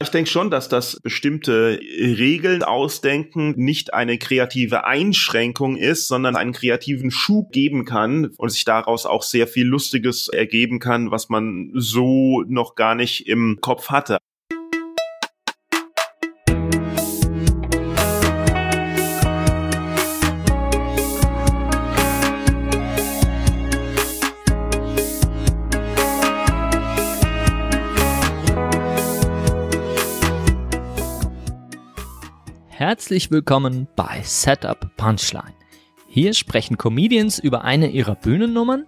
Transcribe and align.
Ich 0.00 0.10
denke 0.10 0.30
schon, 0.30 0.48
dass 0.48 0.68
das 0.68 1.00
bestimmte 1.00 1.80
Regeln 1.80 2.62
ausdenken 2.62 3.54
nicht 3.56 3.94
eine 3.94 4.16
kreative 4.16 4.84
Einschränkung 4.84 5.76
ist, 5.76 6.06
sondern 6.06 6.36
einen 6.36 6.52
kreativen 6.52 7.10
Schub 7.10 7.50
geben 7.50 7.84
kann 7.84 8.26
und 8.36 8.50
sich 8.50 8.64
daraus 8.64 9.06
auch 9.06 9.24
sehr 9.24 9.48
viel 9.48 9.66
Lustiges 9.66 10.28
ergeben 10.28 10.78
kann, 10.78 11.10
was 11.10 11.30
man 11.30 11.72
so 11.74 12.44
noch 12.46 12.76
gar 12.76 12.94
nicht 12.94 13.26
im 13.26 13.58
Kopf 13.60 13.90
hatte. 13.90 14.18
Herzlich 32.98 33.30
willkommen 33.30 33.86
bei 33.94 34.22
Setup 34.24 34.90
Punchline. 34.96 35.54
Hier 36.08 36.34
sprechen 36.34 36.76
Comedians 36.76 37.38
über 37.38 37.62
eine 37.62 37.90
ihrer 37.90 38.16
Bühnennummern, 38.16 38.86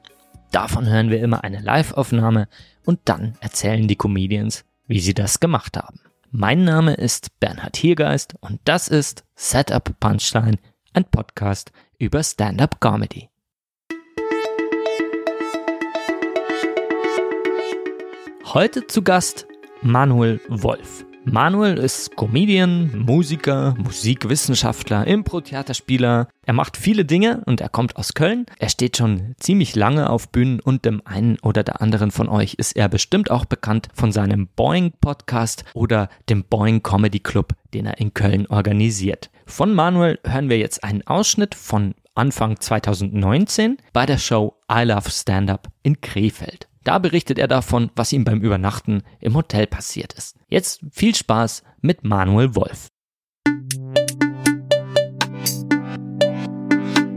davon 0.51 0.85
hören 0.89 1.11
wir 1.11 1.21
immer 1.21 1.45
eine 1.45 1.61
Live-Aufnahme 1.61 2.49
und 2.85 2.99
dann 3.05 3.35
erzählen 3.41 3.87
die 3.87 3.95
Comedians, 3.95 4.65
wie 4.89 4.99
sie 4.99 5.15
das 5.15 5.39
gemacht 5.39 5.77
haben. 5.77 6.01
Mein 6.33 6.65
Name 6.65 6.95
ist 6.95 7.39
Bernhard 7.39 7.77
Hiergeist 7.77 8.35
und 8.41 8.59
das 8.65 8.89
ist 8.89 9.23
Setup 9.37 9.95
Punchline, 10.01 10.59
ein 10.93 11.05
Podcast 11.05 11.71
über 11.97 12.25
Stand-up 12.25 12.81
Comedy. 12.81 13.29
Heute 18.45 18.89
zu 18.89 19.03
Gast 19.03 19.47
Manuel 19.83 20.41
Wolf. 20.49 21.05
Manuel 21.25 21.77
ist 21.77 22.17
Comedian, 22.17 23.05
Musiker, 23.05 23.75
Musikwissenschaftler, 23.79 25.07
Impro-Theaterspieler. 25.07 26.29
Er 26.47 26.53
macht 26.55 26.79
viele 26.79 27.05
Dinge 27.05 27.43
und 27.45 27.61
er 27.61 27.69
kommt 27.69 27.97
aus 27.97 28.15
Köln. 28.15 28.47
Er 28.59 28.71
steht 28.71 28.97
schon 28.97 29.35
ziemlich 29.39 29.77
lange 29.77 30.09
auf 30.09 30.31
Bühnen 30.31 30.61
und 30.61 30.87
dem 30.87 31.03
einen 31.05 31.39
oder 31.41 31.63
der 31.63 31.83
anderen 31.83 32.11
von 32.11 32.29
euch 32.31 32.55
ist 32.55 32.73
er 32.73 32.89
bestimmt 32.89 33.31
auch 33.31 33.45
bekannt 33.45 33.89
von 33.95 34.13
seinem 34.13 34.49
Boeing 34.57 34.93
Podcast 34.99 35.65
oder 35.75 36.09
dem 36.31 36.45
Boeing 36.45 36.83
Comedy 36.83 37.21
Club, 37.21 37.53
den 37.75 37.85
er 37.85 37.99
in 37.99 38.15
Köln 38.15 38.47
organisiert. 38.47 39.31
Von 39.45 39.75
Manuel 39.75 40.19
hören 40.25 40.49
wir 40.49 40.59
jetzt 40.59 40.83
einen 40.83 41.07
Ausschnitt 41.07 41.55
von 41.55 41.95
Anfang 42.15 42.59
2019 42.59 43.77
bei 43.93 44.07
der 44.07 44.19
Show 44.19 44.55
I 44.73 44.85
Love 44.85 45.11
Stand 45.11 45.51
Up 45.51 45.69
in 45.83 46.01
Krefeld. 46.01 46.70
Da 46.83 46.99
berichtet 46.99 47.39
er 47.39 47.47
davon, 47.47 47.91
was 47.95 48.11
ihm 48.11 48.25
beim 48.25 48.41
Übernachten 48.41 49.03
im 49.21 49.37
Hotel 49.37 49.67
passiert 49.67 50.15
ist. 50.15 50.37
Jetzt 50.49 50.81
viel 50.91 51.15
Spaß 51.15 51.63
mit 51.83 52.05
Manuel 52.05 52.55
Wolf. 52.55 52.89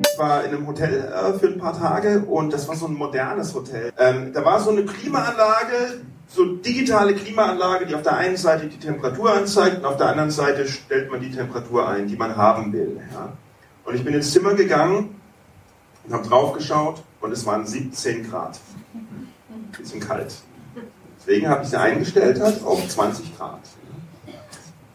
Ich 0.06 0.20
war 0.20 0.44
in 0.44 0.54
einem 0.54 0.68
Hotel 0.68 1.06
äh, 1.06 1.40
für 1.40 1.48
ein 1.48 1.60
paar 1.60 1.80
Tage 1.80 2.26
und 2.26 2.52
das 2.52 2.68
war 2.68 2.76
so 2.76 2.88
ein 2.88 2.94
modernes 2.94 3.56
Hotel. 3.56 3.94
Ähm, 3.98 4.34
da 4.34 4.44
war 4.44 4.60
so 4.60 4.70
eine 4.70 4.84
Klimaanlage, 4.84 6.02
so 6.28 6.56
digitale 6.58 7.16
Klimaanlage, 7.16 7.86
die 7.86 7.96
auf 7.96 8.02
der 8.02 8.18
einen 8.18 8.36
Seite 8.36 8.68
die 8.68 8.80
Temperatur 8.80 9.34
anzeigt 9.34 9.78
und 9.78 9.86
auf 9.86 9.96
der 9.96 10.10
anderen 10.10 10.32
Seite 10.32 10.68
stellt 10.68 11.10
man 11.10 11.22
die 11.22 11.32
Temperatur 11.32 11.88
ein, 11.88 12.08
die 12.08 12.18
man 12.18 12.36
haben 12.36 12.74
will. 12.74 13.00
Ja. 13.14 13.32
Und 13.86 13.96
ich 13.96 14.04
bin 14.04 14.14
ins 14.14 14.34
Zimmer 14.34 14.56
gegangen 14.56 15.16
und 16.06 16.14
habe 16.14 16.28
drauf 16.28 16.52
geschaut 16.52 17.02
und 17.22 17.32
es 17.32 17.46
waren 17.46 17.66
17 17.66 18.30
Grad 18.30 18.60
bisschen 19.78 20.00
kalt. 20.00 20.34
Deswegen 21.26 21.48
habe 21.48 21.64
ich 21.64 21.70
sie 21.70 21.80
eingestellt 21.80 22.40
halt 22.40 22.64
auf 22.64 22.88
20 22.88 23.38
Grad. 23.38 23.60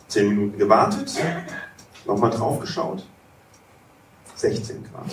Zehn 0.09 0.29
Minuten 0.29 0.59
gewartet, 0.59 1.11
nochmal 2.07 2.31
drauf 2.31 2.61
geschaut. 2.61 3.05
16 4.35 4.85
Grad. 4.85 5.07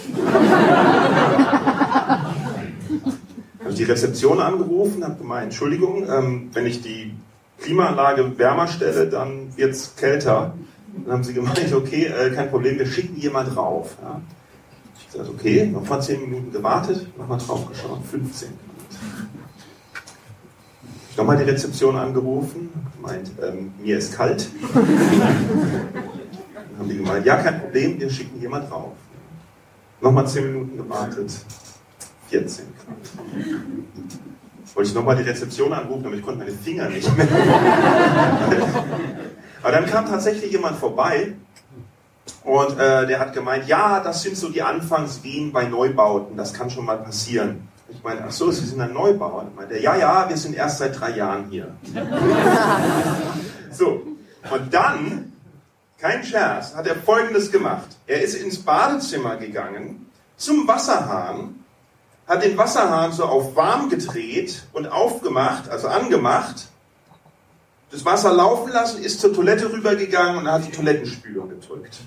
habe 3.64 3.73
die 3.73 3.83
Rezeption 3.83 4.39
angerufen, 4.39 5.03
habe 5.03 5.15
gemeint, 5.15 5.45
Entschuldigung, 5.45 6.08
ähm, 6.09 6.49
wenn 6.53 6.65
ich 6.65 6.82
die 6.82 7.14
Klimaanlage 7.59 8.37
wärmer 8.37 8.67
stelle, 8.67 9.08
dann 9.08 9.55
wird 9.58 9.71
es 9.71 9.95
kälter. 9.95 10.53
Dann 11.05 11.14
haben 11.14 11.23
sie 11.23 11.33
gemeint, 11.33 11.73
okay, 11.73 12.05
äh, 12.05 12.30
kein 12.32 12.49
Problem, 12.49 12.77
wir 12.77 12.86
schicken 12.86 13.17
jemand 13.17 13.55
rauf. 13.58 13.95
Ja. 14.02 14.21
Ich 14.99 15.11
gesagt, 15.11 15.30
okay, 15.30 15.65
nochmal 15.65 16.02
10 16.02 16.21
Minuten 16.21 16.52
gewartet, 16.52 17.08
nochmal 17.17 17.39
drauf 17.39 17.67
geschaut, 17.67 17.99
15 18.05 18.49
Grad 18.49 18.65
nochmal 21.17 21.37
die 21.37 21.43
Rezeption 21.43 21.95
angerufen, 21.95 22.70
meint, 23.02 23.31
ähm, 23.42 23.73
mir 23.81 23.98
ist 23.98 24.14
kalt. 24.15 24.48
Dann 24.73 24.83
haben 26.80 26.89
die 26.89 26.98
gemeint, 26.98 27.26
ja, 27.26 27.37
kein 27.37 27.61
Problem, 27.61 27.99
wir 27.99 28.09
schicken 28.09 28.42
jemand 28.42 28.70
drauf. 28.70 28.93
Nochmal 30.02 30.27
10 30.27 30.52
Minuten 30.52 30.77
gewartet, 30.77 31.31
14 32.30 32.65
Grad. 32.76 32.98
Wollte 34.76 34.89
ich 34.89 34.95
nochmal 34.95 35.15
die 35.15 35.23
Rezeption 35.23 35.71
anrufen, 35.71 36.05
aber 36.05 36.15
ich 36.15 36.21
konnte 36.21 36.39
meine 36.39 36.52
Finger 36.52 36.89
nicht 36.89 37.15
mehr. 37.15 37.27
aber 39.64 39.71
dann 39.71 39.86
kam 39.86 40.05
tatsächlich 40.05 40.52
jemand 40.52 40.77
vorbei 40.77 41.33
und 42.43 42.77
äh, 42.77 43.08
der 43.08 43.20
hat 43.20 43.33
gemeint, 43.33 43.67
ja, 43.67 44.02
das 44.02 44.21
sind 44.21 44.36
so 44.36 44.49
die 44.49 44.61
Anfangswehen 44.61 45.53
bei 45.53 45.65
Neubauten, 45.65 46.36
das 46.36 46.53
kann 46.53 46.70
schon 46.70 46.86
mal 46.86 46.97
passieren. 46.97 47.70
Ich 47.95 48.04
meine, 48.04 48.26
ach 48.28 48.32
so, 48.32 48.52
Sie 48.52 48.66
sind 48.66 48.82
ein 48.82 48.94
Neubauer. 48.94 49.48
Ich 49.50 49.56
meinte, 49.56 49.80
ja, 49.80 49.95
ja, 49.95 50.30
wir 50.30 50.38
sind 50.38 50.56
erst 50.56 50.80
seit 50.80 51.00
drei 51.00 51.11
Jahren 51.11 51.45
hier. 51.50 51.73
so, 53.72 54.04
und 54.52 54.73
dann, 54.73 55.32
kein 55.98 56.23
Scherz, 56.23 56.76
hat 56.76 56.88
er 56.88 56.95
Folgendes 56.95 57.52
gemacht. 57.52 57.88
Er 58.06 58.22
ist 58.22 58.36
ins 58.36 58.61
Badezimmer 58.61 59.38
gegangen, 59.38 60.11
zum 60.38 60.67
Wasserhahn, 60.67 61.64
hat 62.28 62.44
den 62.44 62.58
Wasserhahn 62.58 63.14
so 63.14 63.26
auf 63.26 63.56
warm 63.56 63.89
gedreht 63.89 64.64
und 64.73 64.88
aufgemacht, 64.88 65.70
also 65.70 65.88
angemacht, 65.88 66.67
das 67.92 68.04
Wasser 68.04 68.33
laufen 68.33 68.73
lassen, 68.73 69.04
ist 69.04 69.22
zur 69.22 69.33
Toilette 69.33 69.72
rübergegangen 69.72 70.39
und 70.39 70.52
hat 70.52 70.67
die 70.67 70.72
Toilettenspülung 70.72 71.50
gedrückt. 71.50 72.00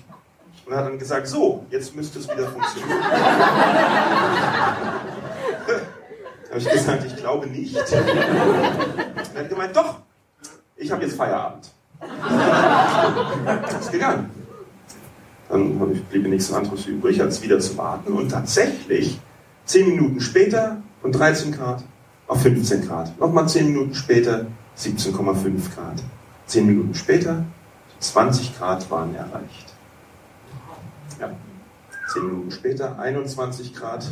Und 0.65 0.75
hat 0.75 0.85
dann 0.85 0.99
gesagt, 0.99 1.27
so, 1.27 1.65
jetzt 1.71 1.95
müsste 1.95 2.19
es 2.19 2.29
wieder 2.29 2.47
funktionieren. 2.47 3.01
habe 6.49 6.59
ich 6.59 6.69
gesagt, 6.69 7.05
ich 7.05 7.15
glaube 7.15 7.47
nicht. 7.47 7.75
Er 9.35 9.43
hat 9.43 9.49
gemeint, 9.49 9.75
doch, 9.75 9.99
ich 10.75 10.91
habe 10.91 11.03
jetzt 11.03 11.15
Feierabend. 11.15 11.69
ist 13.79 13.91
gegangen. 13.91 14.31
Dann 15.49 16.03
blieb 16.09 16.23
mir 16.23 16.29
nichts 16.29 16.51
anderes 16.51 16.85
übrig, 16.85 17.21
als 17.21 17.41
wieder 17.41 17.59
zu 17.59 17.77
warten. 17.77 18.13
Und 18.13 18.29
tatsächlich, 18.29 19.19
zehn 19.65 19.87
Minuten 19.87 20.19
später, 20.19 20.81
von 21.01 21.11
13 21.11 21.51
Grad 21.51 21.83
auf 22.27 22.41
15 22.41 22.87
Grad. 22.87 23.17
Nochmal 23.19 23.47
zehn 23.49 23.67
Minuten 23.67 23.95
später, 23.95 24.45
17,5 24.77 25.75
Grad. 25.75 26.03
Zehn 26.45 26.65
Minuten 26.65 26.93
später, 26.95 27.45
20 27.99 28.57
Grad 28.57 28.89
waren 28.91 29.15
erreicht. 29.15 29.73
Ja. 31.19 31.31
Zehn 32.11 32.25
Minuten 32.25 32.49
später 32.49 32.97
21 32.97 33.75
Grad. 33.75 34.03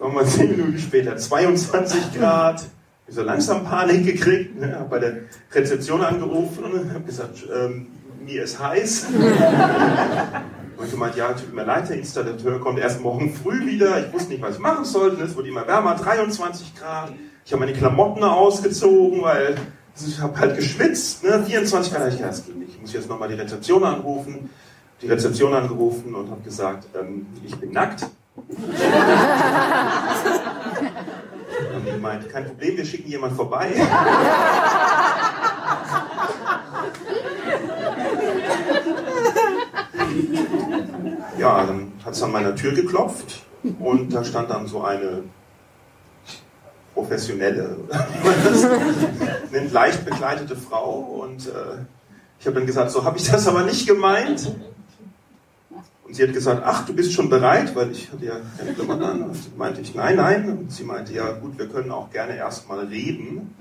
Nochmal 0.00 0.26
zehn 0.26 0.50
Minuten 0.50 0.78
später 0.78 1.16
22 1.16 2.14
Grad. 2.18 2.64
Ich 3.06 3.14
so 3.14 3.22
langsam 3.22 3.64
Panik 3.64 4.04
gekriegt, 4.04 4.58
ne, 4.58 4.74
habe 4.74 4.88
bei 4.88 4.98
der 4.98 5.16
Rezeption 5.52 6.02
angerufen 6.02 6.64
und 6.64 6.92
habe 6.92 7.04
gesagt, 7.04 7.46
ähm, 7.54 7.86
mir 8.24 8.42
ist 8.42 8.58
heiß. 8.58 9.06
Und 10.76 10.90
gemeint, 10.90 11.14
ja, 11.14 11.32
tut 11.34 11.54
mir 11.54 11.64
leid, 11.64 11.88
der 11.88 11.98
Installateur 11.98 12.58
kommt 12.58 12.80
erst 12.80 13.00
morgen 13.00 13.32
früh 13.34 13.66
wieder. 13.66 14.04
Ich 14.04 14.12
wusste 14.12 14.30
nicht, 14.32 14.42
was 14.42 14.54
ich 14.56 14.60
machen 14.60 14.84
sollte. 14.84 15.22
Es 15.22 15.36
wurde 15.36 15.48
immer 15.48 15.66
wärmer, 15.66 15.94
23 15.94 16.74
Grad. 16.74 17.12
Ich 17.44 17.52
habe 17.52 17.60
meine 17.60 17.74
Klamotten 17.76 18.24
ausgezogen, 18.24 19.22
weil 19.22 19.56
ich 20.04 20.18
habe 20.20 20.36
halt 20.38 20.56
geschwitzt. 20.56 21.22
Ne? 21.22 21.44
24 21.46 21.92
Grad, 21.92 22.08
ich 22.08 22.16
gedacht, 22.16 22.32
das 22.32 22.46
geht 22.46 22.56
nicht. 22.56 22.74
Ich 22.74 22.80
muss 22.80 22.92
jetzt 22.92 23.08
nochmal 23.08 23.28
die 23.28 23.34
Rezeption 23.34 23.84
anrufen 23.84 24.50
die 25.02 25.06
Rezeption 25.06 25.54
angerufen 25.54 26.14
und 26.14 26.30
habe 26.30 26.42
gesagt, 26.42 26.86
ähm, 26.98 27.26
ich 27.44 27.56
bin 27.56 27.72
nackt. 27.72 28.06
und 28.36 28.48
die 31.86 31.98
meinte, 32.00 32.28
kein 32.28 32.46
Problem, 32.46 32.76
wir 32.76 32.84
schicken 32.84 33.08
jemand 33.10 33.34
vorbei. 33.34 33.72
ja, 41.38 41.64
dann 41.64 41.92
hat 42.04 42.12
es 42.12 42.22
an 42.22 42.32
meiner 42.32 42.54
Tür 42.54 42.72
geklopft 42.72 43.42
und 43.78 44.12
da 44.12 44.24
stand 44.24 44.50
dann 44.50 44.66
so 44.66 44.82
eine 44.82 45.24
professionelle, 46.94 47.76
nennt, 49.50 49.72
leicht 49.72 50.04
bekleidete 50.04 50.56
Frau 50.56 51.22
und 51.22 51.46
äh, 51.46 51.78
ich 52.38 52.46
habe 52.46 52.56
dann 52.56 52.66
gesagt, 52.66 52.90
so 52.90 53.04
habe 53.04 53.18
ich 53.18 53.30
das 53.30 53.46
aber 53.46 53.62
nicht 53.62 53.86
gemeint. 53.86 54.54
Und 56.10 56.16
sie 56.16 56.24
hat 56.24 56.32
gesagt, 56.32 56.62
ach, 56.64 56.84
du 56.86 56.92
bist 56.92 57.12
schon 57.12 57.30
bereit, 57.30 57.76
weil 57.76 57.92
ich 57.92 58.10
hatte 58.10 58.24
ja 58.24 58.32
keine 58.58 58.74
Klamotten 58.74 59.02
an. 59.04 59.22
Und 59.22 59.56
meinte 59.56 59.80
ich, 59.80 59.94
nein, 59.94 60.16
nein. 60.16 60.58
Und 60.58 60.72
sie 60.72 60.82
meinte, 60.82 61.12
ja 61.12 61.30
gut, 61.30 61.56
wir 61.56 61.68
können 61.68 61.92
auch 61.92 62.10
gerne 62.10 62.36
erstmal 62.36 62.80
reden. 62.80 63.54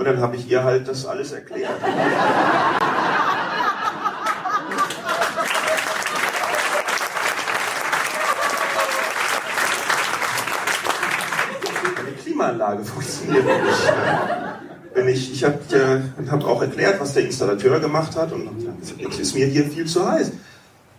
dann 0.00 0.20
habe 0.20 0.36
ich 0.36 0.48
ihr 0.48 0.62
halt 0.62 0.86
das 0.86 1.06
alles 1.06 1.32
erklärt. 1.32 1.72
Eine 11.98 12.12
Klimaanlage 12.22 12.84
funktioniert 12.84 13.44
nicht. 13.44 13.92
Wenn 14.94 15.08
ich 15.08 15.32
ich 15.32 15.42
habe 15.42 15.58
hab 16.30 16.44
auch 16.44 16.62
erklärt, 16.62 17.00
was 17.00 17.14
der 17.14 17.24
Installateur 17.24 17.80
gemacht 17.80 18.14
hat 18.14 18.30
und 18.30 18.48
es 19.10 19.18
ist 19.18 19.34
mir 19.34 19.46
hier 19.46 19.64
viel 19.64 19.86
zu 19.86 20.08
heiß. 20.08 20.30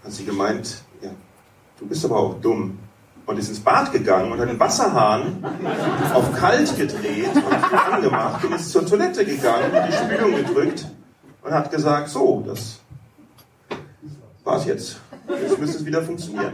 Hat 0.04 0.12
sie 0.12 0.26
gemeint, 0.26 0.84
ja, 1.02 1.12
du 1.80 1.86
bist 1.86 2.04
aber 2.06 2.18
auch 2.18 2.42
dumm 2.42 2.80
und 3.26 3.38
ist 3.38 3.50
ins 3.50 3.60
Bad 3.60 3.92
gegangen 3.92 4.32
und 4.32 4.40
hat 4.40 4.50
den 4.50 4.60
Wasserhahn 4.60 5.44
auf 6.14 6.34
kalt 6.34 6.76
gedreht 6.76 7.36
und 7.36 7.74
angemacht 7.94 8.44
und 8.44 8.54
ist 8.54 8.72
zur 8.72 8.86
Toilette 8.86 9.24
gegangen, 9.24 9.72
hat 9.72 9.88
die 9.88 9.94
Spülung 9.94 10.36
gedrückt 10.36 10.88
und 11.44 11.52
hat 11.52 11.70
gesagt, 11.70 12.10
so, 12.10 12.44
das 12.46 12.80
war's 14.44 14.66
jetzt. 14.66 15.00
Jetzt 15.28 15.60
müsste 15.60 15.78
es 15.78 15.86
wieder 15.86 16.02
funktionieren. 16.02 16.54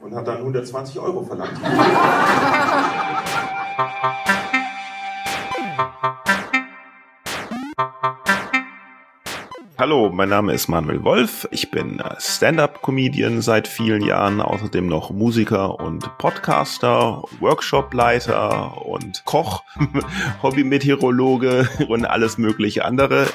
Und 0.00 0.14
hat 0.14 0.26
dann 0.26 0.38
120 0.38 0.98
Euro 1.00 1.22
verlangt. 1.22 1.60
Hallo, 9.80 10.10
mein 10.12 10.28
Name 10.28 10.54
ist 10.54 10.66
Manuel 10.66 11.04
Wolf. 11.04 11.46
Ich 11.52 11.70
bin 11.70 12.00
äh, 12.00 12.16
Stand-up-Comedian 12.18 13.42
seit 13.42 13.68
vielen 13.68 14.02
Jahren, 14.02 14.40
außerdem 14.40 14.88
noch 14.88 15.10
Musiker 15.10 15.78
und 15.78 16.18
Podcaster, 16.18 17.22
Workshopleiter 17.38 18.84
und 18.84 19.24
Koch, 19.24 19.62
Hobby-Meteorologe 20.42 21.68
und 21.88 22.06
alles 22.06 22.38
mögliche 22.38 22.84
andere. 22.84 23.28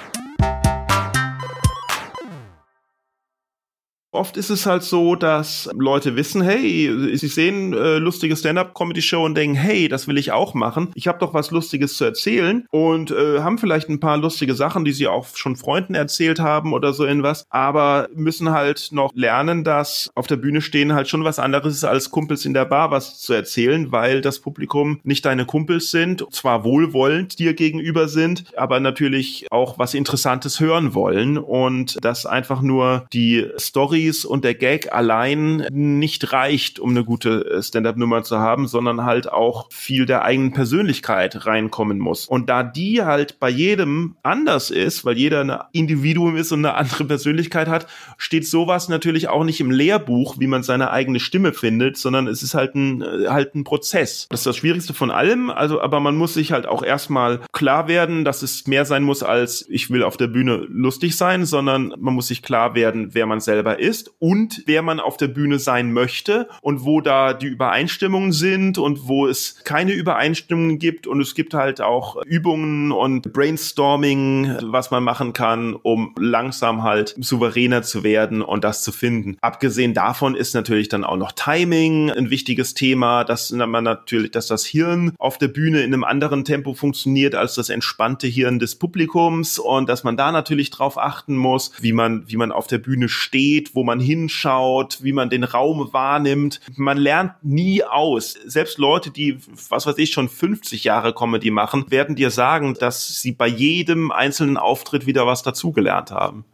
Oft 4.13 4.37
ist 4.37 4.51
es 4.51 4.67
halt 4.67 4.83
so, 4.83 5.15
dass 5.15 5.67
Leute 5.75 6.15
wissen, 6.15 6.43
hey, 6.43 7.17
sie 7.17 7.27
sehen 7.27 7.73
äh, 7.73 7.97
lustige 7.97 8.35
Stand-up-Comedy-Show 8.35 9.25
und 9.25 9.35
denken, 9.35 9.55
hey, 9.55 9.87
das 9.87 10.07
will 10.07 10.19
ich 10.19 10.31
auch 10.31 10.53
machen. 10.53 10.91
Ich 10.93 11.07
habe 11.07 11.17
doch 11.17 11.33
was 11.33 11.49
Lustiges 11.49 11.97
zu 11.97 12.05
erzählen 12.05 12.67
und 12.69 13.09
äh, 13.09 13.39
haben 13.39 13.57
vielleicht 13.57 13.89
ein 13.89 13.99
paar 13.99 14.17
lustige 14.17 14.53
Sachen, 14.53 14.85
die 14.85 14.91
sie 14.91 15.07
auch 15.07 15.25
schon 15.35 15.55
Freunden 15.55 15.95
erzählt 15.95 16.39
haben 16.39 16.73
oder 16.73 16.93
so 16.93 17.07
irgendwas, 17.07 17.47
aber 17.49 18.07
müssen 18.13 18.51
halt 18.51 18.89
noch 18.91 19.11
lernen, 19.15 19.63
dass 19.63 20.11
auf 20.13 20.27
der 20.27 20.35
Bühne 20.35 20.61
stehen 20.61 20.93
halt 20.93 21.07
schon 21.07 21.23
was 21.23 21.39
anderes 21.39 21.73
ist, 21.73 21.83
als 21.83 22.11
Kumpels 22.11 22.45
in 22.45 22.53
der 22.53 22.65
Bar 22.65 22.91
was 22.91 23.19
zu 23.19 23.33
erzählen, 23.33 23.91
weil 23.91 24.21
das 24.21 24.37
Publikum 24.37 24.99
nicht 25.03 25.25
deine 25.25 25.45
Kumpels 25.45 25.89
sind, 25.89 26.23
zwar 26.29 26.63
wohlwollend 26.63 27.39
dir 27.39 27.55
gegenüber 27.55 28.07
sind, 28.07 28.45
aber 28.55 28.79
natürlich 28.79 29.47
auch 29.51 29.79
was 29.79 29.95
Interessantes 29.95 30.59
hören 30.59 30.93
wollen 30.93 31.39
und 31.39 31.97
das 32.05 32.27
einfach 32.27 32.61
nur 32.61 33.07
die 33.11 33.47
Story 33.57 34.02
Stories 34.03 34.25
und 34.25 34.43
der 34.43 34.55
Gag 34.55 34.93
allein 34.93 35.65
nicht 35.71 36.33
reicht, 36.33 36.79
um 36.79 36.91
eine 36.91 37.03
gute 37.03 37.45
äh, 37.45 37.63
Stand-up-Nummer 37.63 38.23
zu 38.23 38.37
haben, 38.39 38.67
sondern 38.67 39.03
halt 39.03 39.31
auch 39.31 39.71
viel 39.71 40.05
der 40.05 40.23
eigenen 40.23 40.53
Persönlichkeit 40.53 41.45
reinkommen 41.45 41.99
muss. 41.99 42.27
Und 42.27 42.49
da 42.49 42.63
die 42.63 43.03
halt 43.03 43.39
bei 43.39 43.49
jedem 43.49 44.15
anders 44.23 44.71
ist, 44.71 45.05
weil 45.05 45.17
jeder 45.17 45.41
ein 45.41 45.57
Individuum 45.71 46.35
ist 46.35 46.51
und 46.51 46.65
eine 46.65 46.75
andere 46.75 47.05
Persönlichkeit 47.05 47.67
hat, 47.67 47.87
steht 48.17 48.47
sowas 48.47 48.89
natürlich 48.89 49.29
auch 49.29 49.43
nicht 49.43 49.59
im 49.59 49.71
Lehrbuch, 49.71 50.35
wie 50.39 50.47
man 50.47 50.63
seine 50.63 50.91
eigene 50.91 51.19
Stimme 51.19 51.53
findet, 51.53 51.97
sondern 51.97 52.27
es 52.27 52.43
ist 52.43 52.53
halt 52.53 52.75
ein, 52.75 53.01
äh, 53.01 53.27
halt 53.27 53.55
ein 53.55 53.63
Prozess. 53.63 54.27
Das 54.29 54.41
ist 54.41 54.45
das 54.45 54.57
Schwierigste 54.57 54.93
von 54.93 55.11
allem, 55.11 55.49
also, 55.49 55.81
aber 55.81 55.99
man 55.99 56.15
muss 56.15 56.33
sich 56.33 56.51
halt 56.51 56.65
auch 56.65 56.83
erstmal 56.83 57.41
klar 57.51 57.87
werden, 57.87 58.25
dass 58.25 58.41
es 58.41 58.67
mehr 58.67 58.85
sein 58.85 59.03
muss 59.03 59.23
als 59.23 59.65
ich 59.69 59.89
will 59.89 60.03
auf 60.03 60.17
der 60.17 60.27
Bühne 60.27 60.65
lustig 60.69 61.15
sein, 61.15 61.45
sondern 61.45 61.93
man 61.97 62.13
muss 62.13 62.27
sich 62.27 62.41
klar 62.41 62.75
werden, 62.75 63.13
wer 63.13 63.25
man 63.25 63.39
selber 63.39 63.79
ist 63.79 63.92
ist 63.93 64.11
und 64.17 64.63
wer 64.65 64.81
man 64.81 64.99
auf 64.99 65.17
der 65.17 65.27
Bühne 65.27 65.59
sein 65.59 65.93
möchte 65.93 66.47
und 66.61 66.83
wo 66.83 66.99
da 66.99 67.33
die 67.33 67.45
Übereinstimmungen 67.45 68.31
sind 68.31 68.79
und 68.79 69.07
wo 69.07 69.27
es 69.27 69.63
keine 69.65 69.91
Übereinstimmungen 69.91 70.79
gibt 70.79 71.05
und 71.05 71.21
es 71.21 71.35
gibt 71.35 71.53
halt 71.53 71.79
auch 71.79 72.23
Übungen 72.25 72.91
und 72.91 73.31
Brainstorming, 73.33 74.57
was 74.63 74.89
man 74.89 75.03
machen 75.03 75.33
kann, 75.33 75.75
um 75.75 76.15
langsam 76.17 76.81
halt 76.81 77.15
souveräner 77.19 77.83
zu 77.83 78.03
werden 78.03 78.41
und 78.41 78.63
das 78.63 78.81
zu 78.81 78.91
finden. 78.91 79.37
Abgesehen 79.41 79.93
davon 79.93 80.33
ist 80.33 80.55
natürlich 80.55 80.89
dann 80.89 81.03
auch 81.03 81.17
noch 81.17 81.31
Timing 81.31 82.09
ein 82.09 82.31
wichtiges 82.31 82.73
Thema, 82.73 83.23
dass 83.23 83.51
man 83.51 83.83
natürlich, 83.83 84.31
dass 84.31 84.47
das 84.47 84.65
Hirn 84.65 85.13
auf 85.19 85.37
der 85.37 85.49
Bühne 85.49 85.83
in 85.83 85.93
einem 85.93 86.03
anderen 86.03 86.45
Tempo 86.45 86.73
funktioniert 86.73 87.35
als 87.35 87.53
das 87.53 87.69
entspannte 87.69 88.25
Hirn 88.25 88.57
des 88.57 88.75
Publikums 88.75 89.59
und 89.59 89.87
dass 89.87 90.03
man 90.03 90.17
da 90.17 90.31
natürlich 90.31 90.71
drauf 90.71 90.97
achten 90.97 91.35
muss, 91.35 91.71
wie 91.79 91.93
man, 91.93 92.23
wie 92.27 92.37
man 92.37 92.51
auf 92.51 92.65
der 92.65 92.79
Bühne 92.79 93.09
steht, 93.09 93.75
wo 93.75 93.82
man 93.83 93.99
hinschaut, 93.99 95.03
wie 95.03 95.13
man 95.13 95.29
den 95.29 95.43
Raum 95.43 95.89
wahrnimmt. 95.91 96.61
Man 96.75 96.97
lernt 96.97 97.33
nie 97.43 97.83
aus. 97.83 98.35
Selbst 98.45 98.77
Leute, 98.77 99.11
die, 99.11 99.37
was 99.69 99.85
weiß 99.85 99.97
ich, 99.97 100.11
schon 100.11 100.29
50 100.29 100.83
Jahre 100.83 101.13
Comedy 101.13 101.51
machen, 101.51 101.85
werden 101.89 102.15
dir 102.15 102.31
sagen, 102.31 102.73
dass 102.73 103.19
sie 103.21 103.31
bei 103.31 103.47
jedem 103.47 104.11
einzelnen 104.11 104.57
Auftritt 104.57 105.05
wieder 105.05 105.27
was 105.27 105.43
dazugelernt 105.43 106.11
haben. 106.11 106.45